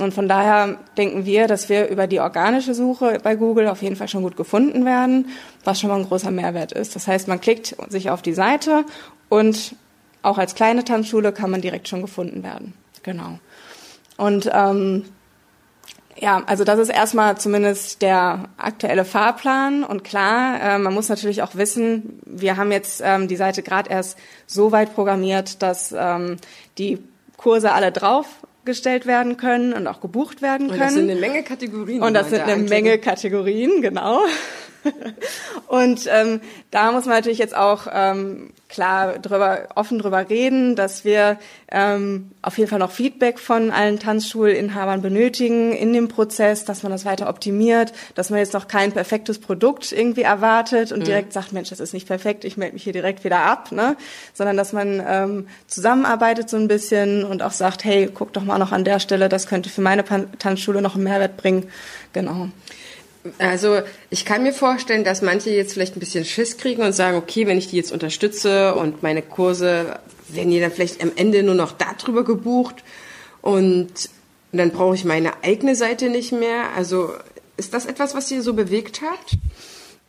Und 0.00 0.14
von 0.14 0.28
daher 0.28 0.78
denken 0.96 1.26
wir, 1.26 1.48
dass 1.48 1.68
wir 1.68 1.88
über 1.88 2.06
die 2.06 2.20
organische 2.20 2.74
Suche 2.74 3.18
bei 3.22 3.34
Google 3.34 3.68
auf 3.68 3.82
jeden 3.82 3.96
Fall 3.96 4.08
schon 4.08 4.22
gut 4.22 4.36
gefunden 4.36 4.84
werden, 4.84 5.28
was 5.64 5.80
schon 5.80 5.90
mal 5.90 5.96
ein 5.96 6.06
großer 6.06 6.30
Mehrwert 6.30 6.72
ist. 6.72 6.94
Das 6.94 7.08
heißt, 7.08 7.26
man 7.26 7.40
klickt 7.40 7.76
sich 7.88 8.10
auf 8.10 8.22
die 8.22 8.34
Seite 8.34 8.84
und 9.28 9.74
auch 10.22 10.38
als 10.38 10.54
kleine 10.54 10.84
Tanzschule 10.84 11.32
kann 11.32 11.50
man 11.50 11.60
direkt 11.60 11.88
schon 11.88 12.02
gefunden 12.02 12.42
werden. 12.42 12.74
Genau. 13.02 13.38
Und 14.16 14.50
ähm, 14.52 15.04
ja, 16.20 16.42
also 16.46 16.64
das 16.64 16.78
ist 16.78 16.88
erstmal 16.88 17.38
zumindest 17.38 18.02
der 18.02 18.48
aktuelle 18.56 19.04
Fahrplan. 19.04 19.84
Und 19.84 20.02
klar, 20.02 20.60
äh, 20.60 20.78
man 20.78 20.92
muss 20.92 21.08
natürlich 21.08 21.42
auch 21.42 21.54
wissen, 21.54 22.20
wir 22.26 22.56
haben 22.56 22.72
jetzt 22.72 23.00
ähm, 23.04 23.28
die 23.28 23.36
Seite 23.36 23.62
gerade 23.62 23.90
erst 23.90 24.18
so 24.46 24.72
weit 24.72 24.94
programmiert, 24.94 25.62
dass 25.62 25.94
ähm, 25.96 26.36
die 26.76 26.98
Kurse 27.36 27.72
alle 27.72 27.92
drauf 27.92 28.26
gestellt 28.64 29.06
werden 29.06 29.36
können 29.36 29.72
und 29.72 29.86
auch 29.86 30.00
gebucht 30.00 30.42
werden 30.42 30.68
können. 30.68 30.80
Und 30.80 30.86
das 30.86 30.94
sind 30.94 31.10
eine 31.10 31.20
Menge 31.20 31.42
Kategorien. 31.42 32.02
Und 32.02 32.14
das 32.14 32.30
sind 32.30 32.42
eine 32.42 32.62
Menge 32.62 32.98
Kategorien, 32.98 33.80
genau. 33.80 34.20
und 35.68 36.06
ähm, 36.08 36.40
da 36.70 36.92
muss 36.92 37.06
man 37.06 37.16
natürlich 37.16 37.38
jetzt 37.38 37.56
auch 37.56 37.86
ähm, 37.92 38.50
klar 38.68 39.18
drüber, 39.18 39.68
offen 39.74 39.98
drüber 39.98 40.28
reden, 40.28 40.76
dass 40.76 41.04
wir 41.04 41.38
ähm, 41.70 42.30
auf 42.42 42.58
jeden 42.58 42.68
Fall 42.68 42.78
noch 42.78 42.90
Feedback 42.90 43.38
von 43.38 43.70
allen 43.70 43.98
Tanzschulinhabern 43.98 45.02
benötigen 45.02 45.72
in 45.72 45.92
dem 45.92 46.08
Prozess, 46.08 46.64
dass 46.64 46.82
man 46.82 46.92
das 46.92 47.04
weiter 47.04 47.28
optimiert, 47.28 47.92
dass 48.14 48.30
man 48.30 48.38
jetzt 48.38 48.52
noch 48.52 48.68
kein 48.68 48.92
perfektes 48.92 49.38
Produkt 49.38 49.92
irgendwie 49.92 50.22
erwartet 50.22 50.92
und 50.92 51.00
mhm. 51.00 51.04
direkt 51.04 51.32
sagt, 51.32 51.52
Mensch, 51.52 51.70
das 51.70 51.80
ist 51.80 51.94
nicht 51.94 52.06
perfekt, 52.06 52.44
ich 52.44 52.56
melde 52.56 52.74
mich 52.74 52.84
hier 52.84 52.92
direkt 52.92 53.24
wieder 53.24 53.40
ab, 53.40 53.72
ne? 53.72 53.96
sondern 54.34 54.56
dass 54.56 54.72
man 54.72 55.02
ähm, 55.06 55.48
zusammenarbeitet 55.66 56.50
so 56.50 56.56
ein 56.56 56.68
bisschen 56.68 57.24
und 57.24 57.42
auch 57.42 57.52
sagt, 57.52 57.84
hey, 57.84 58.10
guck 58.12 58.32
doch 58.32 58.44
mal 58.44 58.58
noch 58.58 58.72
an 58.72 58.84
der 58.84 59.00
Stelle, 59.00 59.28
das 59.28 59.46
könnte 59.46 59.70
für 59.70 59.80
meine 59.80 60.04
Tanzschule 60.38 60.82
noch 60.82 60.94
einen 60.94 61.04
Mehrwert 61.04 61.36
bringen. 61.36 61.68
Genau. 62.12 62.48
Also 63.38 63.80
ich 64.10 64.24
kann 64.24 64.42
mir 64.42 64.52
vorstellen, 64.52 65.04
dass 65.04 65.22
manche 65.22 65.50
jetzt 65.50 65.72
vielleicht 65.72 65.96
ein 65.96 66.00
bisschen 66.00 66.24
Schiss 66.24 66.56
kriegen 66.56 66.82
und 66.82 66.92
sagen, 66.92 67.16
okay, 67.16 67.46
wenn 67.46 67.58
ich 67.58 67.68
die 67.68 67.76
jetzt 67.76 67.92
unterstütze 67.92 68.74
und 68.74 69.02
meine 69.02 69.22
Kurse 69.22 69.98
werden 70.28 70.50
die 70.50 70.60
dann 70.60 70.72
vielleicht 70.72 71.02
am 71.02 71.12
Ende 71.16 71.42
nur 71.42 71.54
noch 71.54 71.72
darüber 71.72 72.24
gebucht 72.24 72.76
und 73.42 74.10
dann 74.52 74.70
brauche 74.70 74.94
ich 74.94 75.04
meine 75.04 75.32
eigene 75.42 75.74
Seite 75.74 76.08
nicht 76.08 76.32
mehr. 76.32 76.70
Also 76.76 77.12
ist 77.56 77.74
das 77.74 77.86
etwas, 77.86 78.14
was 78.14 78.28
Sie 78.28 78.40
so 78.40 78.54
bewegt 78.54 79.02
hat? 79.02 79.38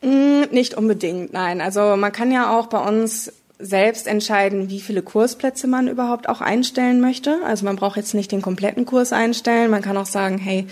Mm, 0.01 0.53
nicht 0.53 0.75
unbedingt, 0.75 1.33
nein. 1.33 1.61
Also 1.61 1.95
man 1.97 2.11
kann 2.11 2.31
ja 2.31 2.57
auch 2.57 2.67
bei 2.67 2.79
uns 2.79 3.33
selbst 3.59 4.07
entscheiden, 4.07 4.69
wie 4.69 4.79
viele 4.79 5.01
Kursplätze 5.01 5.67
man 5.67 5.89
überhaupt 5.89 6.29
auch 6.29 6.39
einstellen 6.39 7.01
möchte. 7.01 7.39
Also 7.45 7.65
man 7.65 7.75
braucht 7.75 7.97
jetzt 7.97 8.13
nicht 8.13 8.31
den 8.31 8.41
kompletten 8.41 8.85
Kurs 8.85 9.11
einstellen. 9.11 9.69
Man 9.69 9.81
kann 9.81 9.97
auch 9.97 10.05
sagen, 10.05 10.37
hey, 10.37 10.65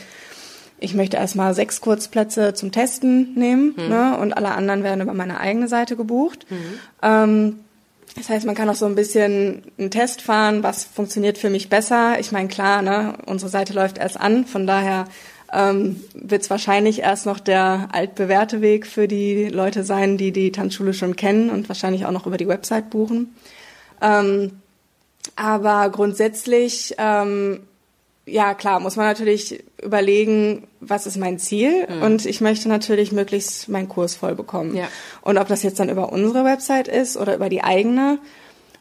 ich 0.79 0.93
möchte 0.93 1.17
erstmal 1.17 1.53
sechs 1.53 1.81
Kurzplätze 1.81 2.53
zum 2.53 2.71
Testen 2.71 3.33
nehmen 3.35 3.73
mhm. 3.77 3.89
ne, 3.89 4.17
und 4.19 4.33
alle 4.33 4.51
anderen 4.51 4.83
werden 4.83 5.01
über 5.01 5.13
meine 5.13 5.39
eigene 5.39 5.67
Seite 5.67 5.95
gebucht. 5.95 6.45
Mhm. 6.49 6.79
Ähm, 7.01 7.59
das 8.15 8.29
heißt, 8.29 8.45
man 8.45 8.55
kann 8.55 8.69
auch 8.69 8.75
so 8.75 8.85
ein 8.85 8.95
bisschen 8.95 9.63
einen 9.77 9.91
Test 9.91 10.21
fahren, 10.21 10.63
was 10.63 10.85
funktioniert 10.85 11.37
für 11.37 11.49
mich 11.49 11.69
besser. 11.69 12.19
Ich 12.19 12.31
meine, 12.31 12.47
klar, 12.47 12.81
ne, 12.81 13.15
unsere 13.25 13.49
Seite 13.49 13.73
läuft 13.73 13.97
erst 13.97 14.19
an, 14.19 14.45
von 14.45 14.65
daher 14.65 15.05
ähm, 15.53 16.01
wird 16.13 16.41
es 16.41 16.49
wahrscheinlich 16.49 16.99
erst 16.99 17.25
noch 17.25 17.39
der 17.39 17.89
altbewährte 17.91 18.61
Weg 18.61 18.87
für 18.87 19.07
die 19.07 19.45
Leute 19.45 19.83
sein, 19.83 20.17
die 20.17 20.31
die 20.31 20.51
Tanzschule 20.51 20.93
schon 20.93 21.15
kennen 21.15 21.49
und 21.49 21.69
wahrscheinlich 21.69 22.05
auch 22.05 22.11
noch 22.11 22.25
über 22.25 22.37
die 22.37 22.47
Website 22.47 22.89
buchen. 22.89 23.35
Ähm, 24.01 24.51
aber 25.35 25.89
grundsätzlich 25.89 26.95
ähm, 26.97 27.66
ja 28.27 28.53
klar, 28.53 28.79
muss 28.79 28.95
man 28.95 29.05
natürlich 29.05 29.63
überlegen, 29.81 30.67
was 30.79 31.07
ist 31.07 31.17
mein 31.17 31.39
Ziel 31.39 31.87
mhm. 31.89 32.03
und 32.03 32.25
ich 32.25 32.41
möchte 32.41 32.69
natürlich 32.69 33.11
möglichst 33.11 33.69
meinen 33.69 33.87
Kurs 33.89 34.15
voll 34.15 34.35
bekommen. 34.35 34.75
Ja. 34.75 34.87
Und 35.21 35.37
ob 35.37 35.47
das 35.47 35.63
jetzt 35.63 35.79
dann 35.79 35.89
über 35.89 36.11
unsere 36.11 36.43
Website 36.43 36.87
ist 36.87 37.17
oder 37.17 37.35
über 37.35 37.49
die 37.49 37.63
eigene, 37.63 38.19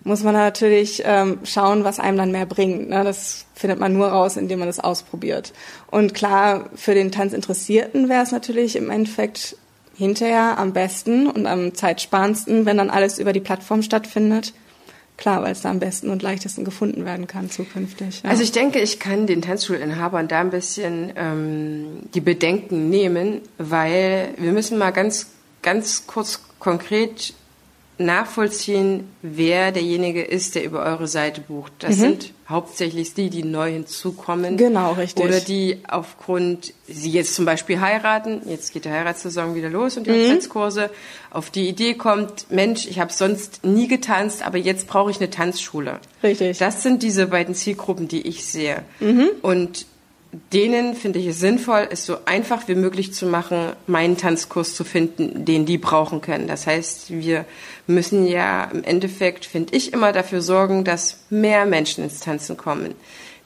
muss 0.02 0.22
man 0.22 0.34
natürlich 0.34 1.02
ähm, 1.04 1.38
schauen, 1.44 1.84
was 1.84 1.98
einem 1.98 2.18
dann 2.18 2.30
mehr 2.30 2.46
bringt. 2.46 2.90
Ne? 2.90 3.02
Das 3.02 3.46
findet 3.54 3.80
man 3.80 3.92
nur 3.92 4.08
raus, 4.08 4.36
indem 4.36 4.60
man 4.60 4.68
das 4.68 4.78
ausprobiert. 4.78 5.52
Und 5.90 6.14
klar, 6.14 6.70
für 6.74 6.94
den 6.94 7.10
Tanzinteressierten 7.10 8.08
wäre 8.08 8.22
es 8.22 8.30
natürlich 8.30 8.76
im 8.76 8.90
Endeffekt 8.90 9.56
hinterher 9.96 10.58
am 10.58 10.72
besten 10.72 11.26
und 11.26 11.46
am 11.46 11.74
zeitsparendsten, 11.74 12.66
wenn 12.66 12.76
dann 12.76 12.90
alles 12.90 13.18
über 13.18 13.32
die 13.32 13.40
Plattform 13.40 13.82
stattfindet 13.82 14.52
Klar, 15.16 15.42
weil 15.42 15.52
es 15.52 15.62
da 15.62 15.70
am 15.70 15.80
besten 15.80 16.10
und 16.10 16.22
leichtesten 16.22 16.64
gefunden 16.64 17.06
werden 17.06 17.26
kann 17.26 17.50
zukünftig. 17.50 18.22
Ja. 18.22 18.30
Also 18.30 18.42
ich 18.42 18.52
denke, 18.52 18.80
ich 18.80 19.00
kann 19.00 19.26
den 19.26 19.40
Tanzschulinhabern 19.40 20.28
da 20.28 20.40
ein 20.40 20.50
bisschen 20.50 21.12
ähm, 21.16 22.00
die 22.14 22.20
Bedenken 22.20 22.90
nehmen, 22.90 23.40
weil 23.56 24.34
wir 24.36 24.52
müssen 24.52 24.76
mal 24.76 24.90
ganz, 24.90 25.28
ganz 25.62 26.06
kurz 26.06 26.40
konkret 26.58 27.32
nachvollziehen, 27.98 29.08
wer 29.22 29.72
derjenige 29.72 30.22
ist, 30.22 30.54
der 30.54 30.64
über 30.64 30.84
eure 30.84 31.08
Seite 31.08 31.40
bucht. 31.40 31.72
Das 31.78 31.96
mhm. 31.96 32.00
sind 32.00 32.32
hauptsächlich 32.48 33.14
die, 33.14 33.30
die 33.30 33.42
neu 33.42 33.72
hinzukommen. 33.72 34.56
Genau, 34.56 34.92
richtig. 34.92 35.24
Oder 35.24 35.40
die 35.40 35.78
aufgrund, 35.88 36.74
sie 36.86 37.10
jetzt 37.10 37.34
zum 37.34 37.44
Beispiel 37.44 37.80
heiraten, 37.80 38.42
jetzt 38.48 38.72
geht 38.72 38.84
die 38.84 38.90
Heiratssaison 38.90 39.54
wieder 39.54 39.70
los 39.70 39.96
und 39.96 40.06
die 40.06 40.10
mhm. 40.10 40.24
Hochzeitskurse, 40.24 40.90
auf 41.30 41.50
die 41.50 41.68
Idee 41.68 41.94
kommt, 41.94 42.50
Mensch, 42.50 42.86
ich 42.86 43.00
habe 43.00 43.12
sonst 43.12 43.64
nie 43.64 43.88
getanzt, 43.88 44.46
aber 44.46 44.58
jetzt 44.58 44.86
brauche 44.86 45.10
ich 45.10 45.18
eine 45.18 45.30
Tanzschule. 45.30 46.00
Richtig. 46.22 46.58
Das 46.58 46.82
sind 46.82 47.02
diese 47.02 47.26
beiden 47.26 47.54
Zielgruppen, 47.54 48.08
die 48.08 48.26
ich 48.26 48.44
sehe. 48.44 48.82
Mhm. 49.00 49.30
Und 49.42 49.86
denen 50.52 50.94
finde 50.94 51.18
ich 51.18 51.26
es 51.26 51.40
sinnvoll, 51.40 51.88
es 51.90 52.06
so 52.06 52.18
einfach 52.24 52.68
wie 52.68 52.74
möglich 52.74 53.12
zu 53.12 53.26
machen, 53.26 53.72
meinen 53.86 54.16
Tanzkurs 54.16 54.74
zu 54.74 54.84
finden, 54.84 55.44
den 55.44 55.66
die 55.66 55.78
brauchen 55.78 56.20
können. 56.20 56.46
Das 56.46 56.66
heißt, 56.66 57.10
wir 57.10 57.44
müssen 57.86 58.26
ja 58.26 58.64
im 58.64 58.84
Endeffekt, 58.84 59.44
finde 59.44 59.74
ich, 59.76 59.92
immer 59.92 60.12
dafür 60.12 60.42
sorgen, 60.42 60.84
dass 60.84 61.20
mehr 61.30 61.66
Menschen 61.66 62.04
ins 62.04 62.20
Tanzen 62.20 62.56
kommen. 62.56 62.94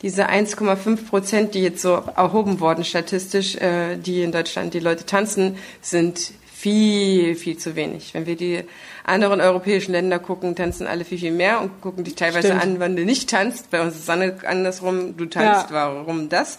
Diese 0.03 0.31
1,5 0.31 1.09
Prozent, 1.09 1.55
die 1.55 1.63
jetzt 1.63 1.83
so 1.83 2.03
erhoben 2.17 2.61
wurden 2.61 2.85
statistisch, 2.85 3.57
äh, 3.57 3.97
die 3.97 4.23
in 4.23 4.33
Deutschland 4.33 4.73
die 4.73 4.81
Leute 4.81 5.05
tanzen, 5.05 5.57
sind 5.83 6.33
viel, 6.61 7.37
viel 7.37 7.57
zu 7.57 7.75
wenig. 7.75 8.13
Wenn 8.13 8.27
wir 8.27 8.37
die 8.37 8.65
anderen 9.05 9.41
europäischen 9.41 9.93
Länder 9.93 10.19
gucken, 10.19 10.55
tanzen 10.55 10.87
alle 10.87 11.05
viel, 11.07 11.19
viel 11.19 11.33
mehr 11.33 11.61
und 11.61 11.81
gucken 11.81 12.05
dich 12.05 12.17
teilweise 12.17 12.49
Stimmt. 12.49 12.63
an, 12.63 12.81
wann 12.81 12.97
du 12.97 13.05
nicht 13.05 13.31
tanzt. 13.31 13.71
Bei 13.71 13.81
uns 13.81 13.95
ist 13.95 14.09
es 14.09 14.45
andersrum, 14.45 15.17
du 15.17 15.25
tanzt, 15.25 15.71
Ja. 15.71 15.95
warum 15.97 16.29
das? 16.29 16.59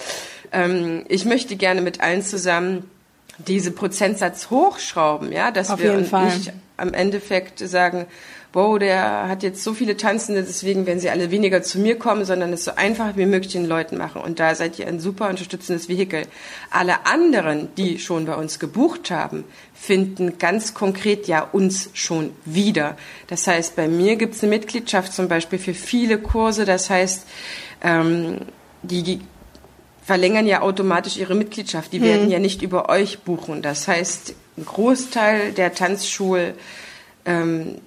Ähm, 0.52 1.06
ich 1.08 1.26
möchte 1.26 1.56
gerne 1.56 1.82
mit 1.82 2.02
allen 2.02 2.24
zusammen 2.24 2.90
diese 3.38 3.72
Prozentsatz 3.72 4.50
hochschrauben, 4.50 5.32
ja, 5.32 5.52
dass 5.52 5.70
Auf 5.70 5.82
wir 5.82 5.94
nicht 5.96 6.52
am 6.78 6.94
Endeffekt 6.94 7.60
sagen, 7.60 8.06
wow, 8.54 8.78
der 8.78 9.30
hat 9.30 9.44
jetzt 9.44 9.64
so 9.64 9.74
viele 9.74 9.96
Tanzende, 9.96 10.44
deswegen 10.44 10.86
werden 10.86 11.00
sie 11.00 11.10
alle 11.10 11.32
weniger 11.32 11.64
zu 11.64 11.80
mir 11.80 11.98
kommen, 11.98 12.26
sondern 12.26 12.52
es 12.52 12.66
so 12.66 12.76
einfach 12.76 13.16
wie 13.16 13.26
möglich 13.26 13.54
den 13.54 13.66
Leuten 13.66 13.98
machen. 13.98 14.22
Und 14.22 14.40
da 14.40 14.56
seid 14.56 14.78
ihr 14.78 14.88
ein 14.88 15.00
super 15.00 15.30
unterstützendes 15.30 15.88
Vehikel. 15.88 16.24
Alle 16.70 17.06
anderen, 17.06 17.70
die 17.76 17.98
schon 17.98 18.26
bei 18.26 18.36
uns 18.36 18.60
gebucht 18.60 19.10
haben, 19.10 19.46
finden 19.74 20.38
ganz 20.38 20.74
konkret 20.74 21.28
ja 21.28 21.42
uns 21.42 21.90
schon 21.94 22.32
wieder. 22.44 22.98
Das 23.28 23.48
heißt, 23.48 23.78
bei 23.78 23.88
mir 23.88 24.18
gibt 24.18 24.36
es 24.36 24.44
eine 24.44 24.50
Mitgliedschaft 24.50 25.14
zum 25.14 25.30
Beispiel 25.30 25.60
für 25.60 25.74
viele 25.74 26.18
Kurse. 26.18 26.66
Das 26.66 26.90
heißt, 26.90 27.26
ähm, 27.84 28.40
die 28.82 29.22
verlängern 30.04 30.46
ja 30.46 30.62
automatisch 30.62 31.16
ihre 31.16 31.36
Mitgliedschaft. 31.36 31.94
Die 31.94 32.02
werden 32.02 32.30
ja 32.30 32.40
nicht 32.40 32.62
über 32.62 32.90
euch 32.90 33.20
buchen. 33.20 33.62
Das 33.62 33.88
heißt, 33.88 34.34
ein 34.58 34.66
Großteil 34.66 35.54
der 35.54 35.74
Tanzschul 35.74 36.54
ähm, 37.26 37.78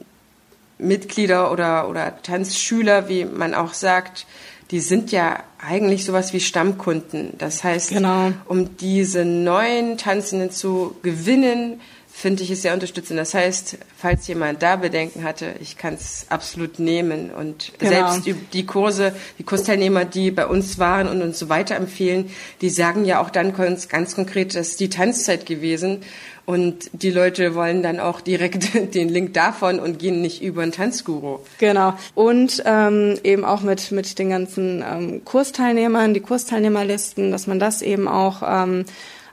Mitglieder 0.79 1.53
oder, 1.53 1.89
oder 1.89 2.21
Tanzschüler, 2.23 3.09
wie 3.09 3.25
man 3.25 3.55
auch 3.55 3.75
sagt, 3.75 4.27
die 4.71 4.81
sind 4.81 5.13
ja 5.13 5.43
eigentlich 5.59 6.05
sowas 6.05 6.33
wie 6.33 6.41
Stammkunden. 6.41 7.35
Das 7.39 7.63
heißt, 7.63 7.91
Genau. 7.91 8.33
um 8.47 8.77
diese 8.77 9.25
neuen 9.25 9.99
Tanzenden 9.99 10.51
zu 10.51 10.97
gewinnen, 11.03 11.81
finde 12.17 12.45
ich 12.45 12.51
es 12.51 12.63
sehr 12.63 12.73
unterstützend. 12.75 13.19
Das 13.19 13.35
heißt, 13.35 13.77
falls 13.99 14.29
jemand 14.29 14.63
da 14.63 14.77
Bedenken 14.77 15.25
hatte, 15.25 15.57
ich 15.61 15.77
kann 15.77 15.95
es 15.95 16.27
absolut 16.29 16.79
nehmen. 16.79 17.31
Und 17.33 17.73
Genau. 17.81 18.13
selbst 18.13 18.31
die- 18.53 18.65
Kurse, 18.67 19.13
die 19.39 19.43
Kursteilnehmer, 19.43 20.05
die 20.05 20.31
bei 20.31 20.47
uns 20.47 20.79
waren 20.79 21.09
und 21.09 21.21
uns 21.23 21.41
so 21.41 21.49
weiterempfehlen, 21.49 22.31
die 22.61 22.71
sagen 22.71 23.05
ja 23.05 23.21
auch 23.21 23.31
dann 23.31 23.53
ganz, 23.53 23.89
ganz 23.89 24.15
konkret, 24.15 24.55
das 24.55 24.69
ist 24.69 24.81
die 24.81 24.89
Tanzzeit 24.91 25.45
gewesen. 25.45 26.03
Und 26.47 26.89
die 26.93 27.11
Leute 27.11 27.57
wollen 27.57 27.83
dann 27.83 27.99
auch 27.99 28.21
direkt 28.21 28.75
den 28.95 29.09
Link 29.09 29.35
davon 29.35 29.81
und 29.81 29.99
gehen 29.99 30.21
nicht 30.23 30.41
über 30.41 30.63
einen 30.63 30.73
Tanzguru. 30.73 31.41
Genau. 31.59 31.95
Und 32.15 32.63
ähm, 32.65 33.19
eben 33.25 33.45
auch 33.45 33.63
mit, 33.63 33.91
mit 33.91 34.19
den 34.21 34.31
ganzen 34.31 34.85
ähm, 34.89 35.25
Kursteilnehmern, 35.25 36.15
die 36.15 36.21
Kursteilnehmerlisten, 36.21 37.33
dass 37.33 37.49
man 37.49 37.59
das 37.59 37.83
eben 37.83 38.07
auch 38.07 38.43
ähm, 38.47 38.85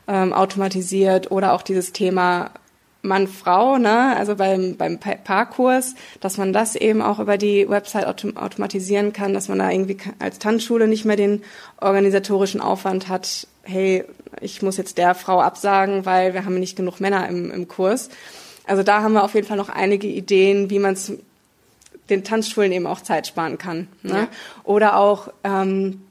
ähm, 0.08 0.32
automatisiert 0.32 1.30
oder 1.30 1.52
auch 1.52 1.62
dieses 1.62 1.92
Thema 1.92 2.50
Mann-Frau, 3.02 3.78
ne, 3.78 4.16
also 4.16 4.36
beim, 4.36 4.76
beim 4.76 4.98
Pa- 4.98 5.16
Paarkurs, 5.16 5.94
dass 6.20 6.38
man 6.38 6.52
das 6.52 6.76
eben 6.76 7.02
auch 7.02 7.18
über 7.18 7.36
die 7.36 7.68
Website 7.68 8.06
autom 8.06 8.36
automatisieren 8.36 9.12
kann, 9.12 9.34
dass 9.34 9.48
man 9.48 9.58
da 9.58 9.70
irgendwie 9.70 9.96
als 10.20 10.38
Tanzschule 10.38 10.86
nicht 10.86 11.04
mehr 11.04 11.16
den 11.16 11.42
organisatorischen 11.80 12.60
Aufwand 12.60 13.08
hat, 13.08 13.46
hey, 13.64 14.04
ich 14.40 14.62
muss 14.62 14.76
jetzt 14.76 14.98
der 14.98 15.14
Frau 15.14 15.40
absagen, 15.40 16.06
weil 16.06 16.32
wir 16.32 16.44
haben 16.44 16.58
nicht 16.58 16.76
genug 16.76 17.00
Männer 17.00 17.28
im, 17.28 17.50
im 17.50 17.68
Kurs. 17.68 18.08
Also 18.66 18.82
da 18.84 19.02
haben 19.02 19.12
wir 19.14 19.24
auf 19.24 19.34
jeden 19.34 19.46
Fall 19.46 19.56
noch 19.56 19.68
einige 19.68 20.06
Ideen, 20.06 20.70
wie 20.70 20.78
man 20.78 20.94
es 20.94 21.12
den 22.08 22.24
Tanzschulen 22.24 22.72
eben 22.72 22.86
auch 22.86 23.00
Zeit 23.00 23.26
sparen 23.26 23.58
kann. 23.58 23.88
Ne? 24.02 24.12
Ja. 24.12 24.28
Oder 24.64 24.96
auch, 24.96 25.28
ähm, 25.44 26.02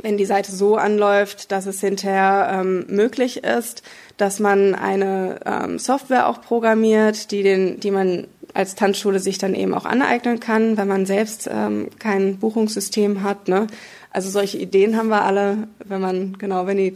wenn 0.00 0.16
die 0.16 0.24
Seite 0.24 0.52
so 0.52 0.76
anläuft, 0.76 1.50
dass 1.50 1.66
es 1.66 1.80
hinterher 1.80 2.50
ähm, 2.52 2.86
möglich 2.88 3.42
ist, 3.44 3.82
dass 4.16 4.40
man 4.40 4.74
eine 4.74 5.40
ähm, 5.44 5.78
Software 5.78 6.28
auch 6.28 6.40
programmiert, 6.40 7.30
die, 7.30 7.42
den, 7.42 7.80
die 7.80 7.90
man 7.90 8.26
als 8.54 8.74
Tanzschule 8.74 9.20
sich 9.20 9.38
dann 9.38 9.54
eben 9.54 9.74
auch 9.74 9.84
aneignen 9.84 10.40
kann, 10.40 10.76
wenn 10.76 10.88
man 10.88 11.06
selbst 11.06 11.48
ähm, 11.52 11.88
kein 11.98 12.38
Buchungssystem 12.38 13.22
hat. 13.22 13.48
Ne? 13.48 13.66
Also 14.10 14.30
solche 14.30 14.58
Ideen 14.58 14.96
haben 14.96 15.08
wir 15.08 15.22
alle, 15.22 15.68
wenn 15.84 16.00
man, 16.00 16.38
genau, 16.38 16.66
wenn 16.66 16.76
die 16.76 16.92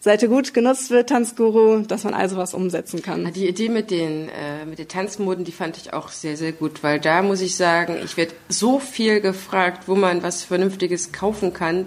Tanzseite 0.00 0.30
gut 0.30 0.54
genutzt 0.54 0.88
wird, 0.88 1.10
Tanzguru, 1.10 1.82
dass 1.82 2.04
man 2.04 2.14
also 2.14 2.38
was 2.38 2.54
umsetzen 2.54 3.02
kann. 3.02 3.30
Die 3.34 3.46
Idee 3.46 3.68
mit 3.68 3.90
den, 3.90 4.30
äh, 4.30 4.64
mit 4.64 4.78
den 4.78 4.88
Tanzmoden, 4.88 5.44
die 5.44 5.52
fand 5.52 5.76
ich 5.76 5.92
auch 5.92 6.08
sehr, 6.08 6.38
sehr 6.38 6.52
gut, 6.52 6.82
weil 6.82 6.98
da 6.98 7.20
muss 7.20 7.42
ich 7.42 7.54
sagen, 7.54 7.98
ich 8.02 8.16
werde 8.16 8.32
so 8.48 8.78
viel 8.78 9.20
gefragt, 9.20 9.88
wo 9.88 9.94
man 9.94 10.22
was 10.22 10.42
Vernünftiges 10.42 11.12
kaufen 11.12 11.52
kann, 11.52 11.84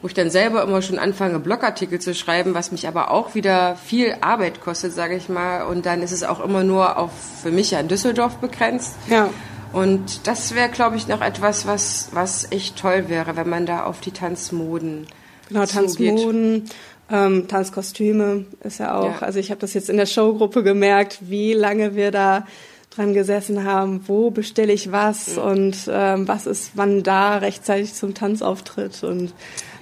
wo 0.00 0.08
ich 0.08 0.14
dann 0.14 0.30
selber 0.30 0.62
immer 0.62 0.80
schon 0.80 0.98
anfange, 0.98 1.38
Blogartikel 1.38 1.98
zu 1.98 2.14
schreiben, 2.14 2.54
was 2.54 2.72
mich 2.72 2.88
aber 2.88 3.10
auch 3.10 3.34
wieder 3.34 3.76
viel 3.76 4.16
Arbeit 4.22 4.62
kostet, 4.62 4.94
sage 4.94 5.16
ich 5.16 5.28
mal. 5.28 5.64
Und 5.66 5.84
dann 5.84 6.00
ist 6.00 6.12
es 6.12 6.22
auch 6.22 6.42
immer 6.42 6.64
nur 6.64 6.96
auf, 6.96 7.10
für 7.42 7.50
mich 7.50 7.72
ja 7.72 7.80
in 7.80 7.88
Düsseldorf 7.88 8.36
begrenzt. 8.36 8.94
Ja. 9.10 9.28
Und 9.74 10.26
das 10.26 10.54
wäre, 10.54 10.70
glaube 10.70 10.96
ich, 10.96 11.08
noch 11.08 11.20
etwas, 11.20 11.66
was, 11.66 12.08
was 12.12 12.50
echt 12.52 12.78
toll 12.78 13.10
wäre, 13.10 13.36
wenn 13.36 13.50
man 13.50 13.66
da 13.66 13.84
auf 13.84 14.00
die 14.00 14.12
Tanzmoden 14.12 15.08
Genau, 15.50 15.66
zugeht. 15.66 16.72
Ähm, 17.10 17.48
Tanzkostüme 17.48 18.44
ist 18.62 18.78
ja 18.78 18.98
auch. 18.98 19.20
Ja. 19.20 19.26
Also 19.26 19.38
ich 19.38 19.50
habe 19.50 19.60
das 19.60 19.74
jetzt 19.74 19.90
in 19.90 19.96
der 19.96 20.06
Showgruppe 20.06 20.62
gemerkt, 20.62 21.18
wie 21.22 21.52
lange 21.52 21.96
wir 21.96 22.10
da 22.10 22.46
dran 22.90 23.14
gesessen 23.14 23.64
haben, 23.64 24.04
wo 24.06 24.30
bestelle 24.30 24.72
ich 24.72 24.92
was 24.92 25.38
und 25.38 25.76
ähm, 25.88 26.26
was 26.26 26.46
ist 26.46 26.72
wann 26.74 27.02
da 27.02 27.38
rechtzeitig 27.38 27.94
zum 27.94 28.14
Tanzauftritt 28.14 29.04
und 29.04 29.32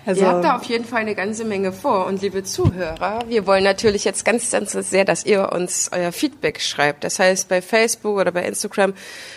also 0.08 0.22
Ihr 0.22 0.28
habt 0.28 0.44
da 0.44 0.56
auf 0.56 0.64
jeden 0.64 0.86
Fall 0.86 1.00
eine 1.00 1.14
ganze 1.14 1.44
Menge 1.44 1.70
vor. 1.70 2.06
Und 2.06 2.22
liebe 2.22 2.42
Zuhörer, 2.42 3.24
wir 3.28 3.46
wollen 3.46 3.62
natürlich 3.62 4.06
jetzt 4.06 4.24
ganz, 4.24 4.50
ganz 4.50 4.72
sehr, 4.72 5.04
dass 5.04 5.26
ihr 5.26 5.52
uns 5.52 5.90
euer 5.92 6.12
Feedback 6.12 6.62
schreibt. 6.62 7.04
Das 7.04 7.18
heißt, 7.18 7.46
bei 7.46 7.60
Facebook 7.60 8.16
oder 8.16 8.32
bei 8.32 8.42
Instagram 8.46 8.94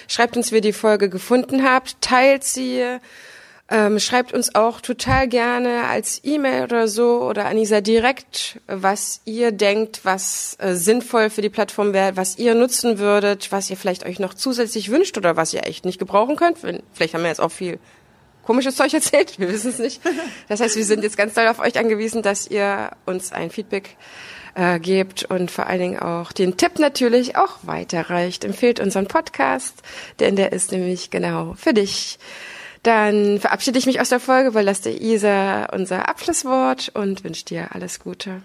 schreibt 0.07 0.37
uns, 0.37 0.53
wie 0.53 0.55
ihr 0.55 0.61
die 0.61 0.71
Folge 0.71 1.09
gefunden 1.09 1.69
habt, 1.69 1.99
teilt 1.99 2.45
sie, 2.45 2.85
ähm, 3.71 3.99
schreibt 3.99 4.33
uns 4.33 4.53
auch 4.53 4.81
total 4.81 5.29
gerne 5.29 5.85
als 5.85 6.19
E-Mail 6.25 6.63
oder 6.63 6.89
so 6.89 7.21
oder 7.21 7.45
an 7.45 7.57
Isa 7.57 7.79
direkt, 7.79 8.59
was 8.67 9.21
ihr 9.23 9.53
denkt, 9.53 10.01
was 10.03 10.57
äh, 10.59 10.75
sinnvoll 10.75 11.29
für 11.29 11.41
die 11.41 11.49
Plattform 11.49 11.93
wäre, 11.93 12.17
was 12.17 12.37
ihr 12.37 12.53
nutzen 12.53 12.99
würdet, 12.99 13.53
was 13.53 13.69
ihr 13.69 13.77
vielleicht 13.77 14.05
euch 14.05 14.19
noch 14.19 14.33
zusätzlich 14.33 14.91
wünscht 14.91 15.17
oder 15.17 15.37
was 15.37 15.53
ihr 15.53 15.65
echt 15.65 15.85
nicht 15.85 15.99
gebrauchen 15.99 16.35
könnt. 16.35 16.57
Vielleicht 16.93 17.13
haben 17.13 17.21
wir 17.21 17.29
jetzt 17.29 17.39
auch 17.39 17.51
viel 17.51 17.79
komisches 18.43 18.75
Zeug 18.75 18.93
erzählt, 18.93 19.39
wir 19.39 19.49
wissen 19.49 19.69
es 19.69 19.79
nicht. 19.79 20.01
Das 20.49 20.59
heißt, 20.59 20.75
wir 20.75 20.85
sind 20.85 21.01
jetzt 21.01 21.15
ganz 21.15 21.33
doll 21.33 21.47
auf 21.47 21.59
euch 21.59 21.79
angewiesen, 21.79 22.21
dass 22.21 22.47
ihr 22.47 22.91
uns 23.05 23.31
ein 23.31 23.51
Feedback 23.51 23.95
äh, 24.53 24.79
gebt 24.79 25.23
und 25.23 25.49
vor 25.49 25.67
allen 25.67 25.79
Dingen 25.79 25.99
auch 25.99 26.33
den 26.33 26.57
Tipp 26.57 26.77
natürlich 26.77 27.37
auch 27.37 27.59
weiterreicht. 27.61 28.43
Empfehlt 28.43 28.81
unseren 28.81 29.07
Podcast, 29.07 29.81
denn 30.19 30.35
der 30.35 30.51
ist 30.51 30.73
nämlich 30.73 31.09
genau 31.09 31.53
für 31.53 31.73
dich. 31.73 32.19
Dann 32.83 33.39
verabschiede 33.39 33.77
ich 33.77 33.85
mich 33.85 34.01
aus 34.01 34.09
der 34.09 34.19
Folge, 34.19 34.59
lasst 34.61 34.85
der 34.85 34.99
Isa 34.99 35.65
unser 35.65 36.09
Abschlusswort 36.09 36.91
und 36.95 37.23
wünsche 37.23 37.45
dir 37.45 37.75
alles 37.75 37.99
Gute. 37.99 38.41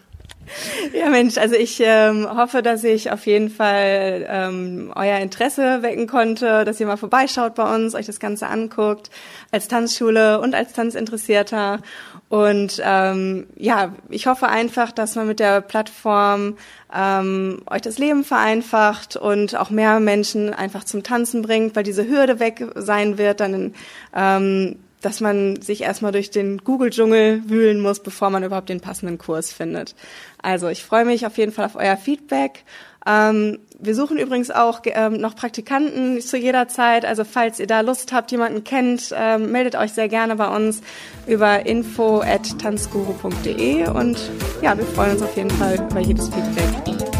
Ja, 0.92 1.10
Mensch, 1.10 1.38
also 1.38 1.56
ich 1.56 1.80
ähm, 1.84 2.28
hoffe, 2.36 2.62
dass 2.62 2.84
ich 2.84 3.10
auf 3.10 3.26
jeden 3.26 3.50
Fall 3.50 4.26
ähm, 4.28 4.92
euer 4.94 5.18
Interesse 5.18 5.82
wecken 5.82 6.06
konnte, 6.06 6.64
dass 6.64 6.78
ihr 6.78 6.86
mal 6.86 6.96
vorbeischaut 6.96 7.54
bei 7.54 7.74
uns, 7.74 7.94
euch 7.94 8.06
das 8.06 8.20
Ganze 8.20 8.46
anguckt, 8.46 9.10
als 9.50 9.68
Tanzschule 9.68 10.40
und 10.40 10.54
als 10.54 10.72
Tanzinteressierter. 10.72 11.80
Und 12.28 12.82
ähm, 12.84 13.46
ja, 13.56 13.94
ich 14.08 14.26
hoffe 14.26 14.48
einfach, 14.48 14.90
dass 14.90 15.14
man 15.14 15.28
mit 15.28 15.38
der 15.38 15.60
Plattform 15.60 16.56
ähm, 16.92 17.62
euch 17.70 17.82
das 17.82 17.98
Leben 17.98 18.24
vereinfacht 18.24 19.16
und 19.16 19.56
auch 19.56 19.70
mehr 19.70 20.00
Menschen 20.00 20.52
einfach 20.52 20.82
zum 20.82 21.04
Tanzen 21.04 21.42
bringt, 21.42 21.76
weil 21.76 21.84
diese 21.84 22.08
Hürde 22.08 22.40
weg 22.40 22.66
sein 22.74 23.16
wird, 23.16 23.38
dann 23.40 23.74
ähm, 24.14 24.76
dass 25.02 25.20
man 25.20 25.60
sich 25.62 25.82
erstmal 25.82 26.10
durch 26.10 26.30
den 26.30 26.58
Google-Dschungel 26.58 27.48
wühlen 27.48 27.80
muss, 27.80 28.00
bevor 28.00 28.30
man 28.30 28.42
überhaupt 28.42 28.70
den 28.70 28.80
passenden 28.80 29.18
Kurs 29.18 29.52
findet. 29.52 29.94
Also 30.42 30.68
ich 30.68 30.82
freue 30.82 31.04
mich 31.04 31.26
auf 31.26 31.38
jeden 31.38 31.52
Fall 31.52 31.66
auf 31.66 31.76
euer 31.76 31.96
Feedback. 31.96 32.64
Ähm, 33.06 33.60
wir 33.78 33.94
suchen 33.94 34.18
übrigens 34.18 34.50
auch 34.50 34.80
ähm, 34.84 35.20
noch 35.20 35.36
Praktikanten 35.36 36.20
zu 36.20 36.36
jeder 36.36 36.66
Zeit. 36.68 37.04
Also 37.04 37.22
falls 37.24 37.60
ihr 37.60 37.66
da 37.66 37.80
Lust 37.80 38.12
habt, 38.12 38.30
jemanden 38.30 38.62
kennt, 38.64 39.14
ähm, 39.16 39.52
meldet 39.52 39.76
euch 39.76 39.92
sehr 39.92 40.08
gerne 40.08 40.36
bei 40.36 40.48
uns 40.48 40.80
über 41.26 41.66
info@tanzguru.de 41.66 43.88
und 43.88 44.18
ja, 44.62 44.76
wir 44.76 44.84
freuen 44.84 45.12
uns 45.12 45.22
auf 45.22 45.34
jeden 45.36 45.50
Fall 45.50 45.86
über 45.90 46.00
jedes 46.00 46.28
Feedback. 46.28 47.15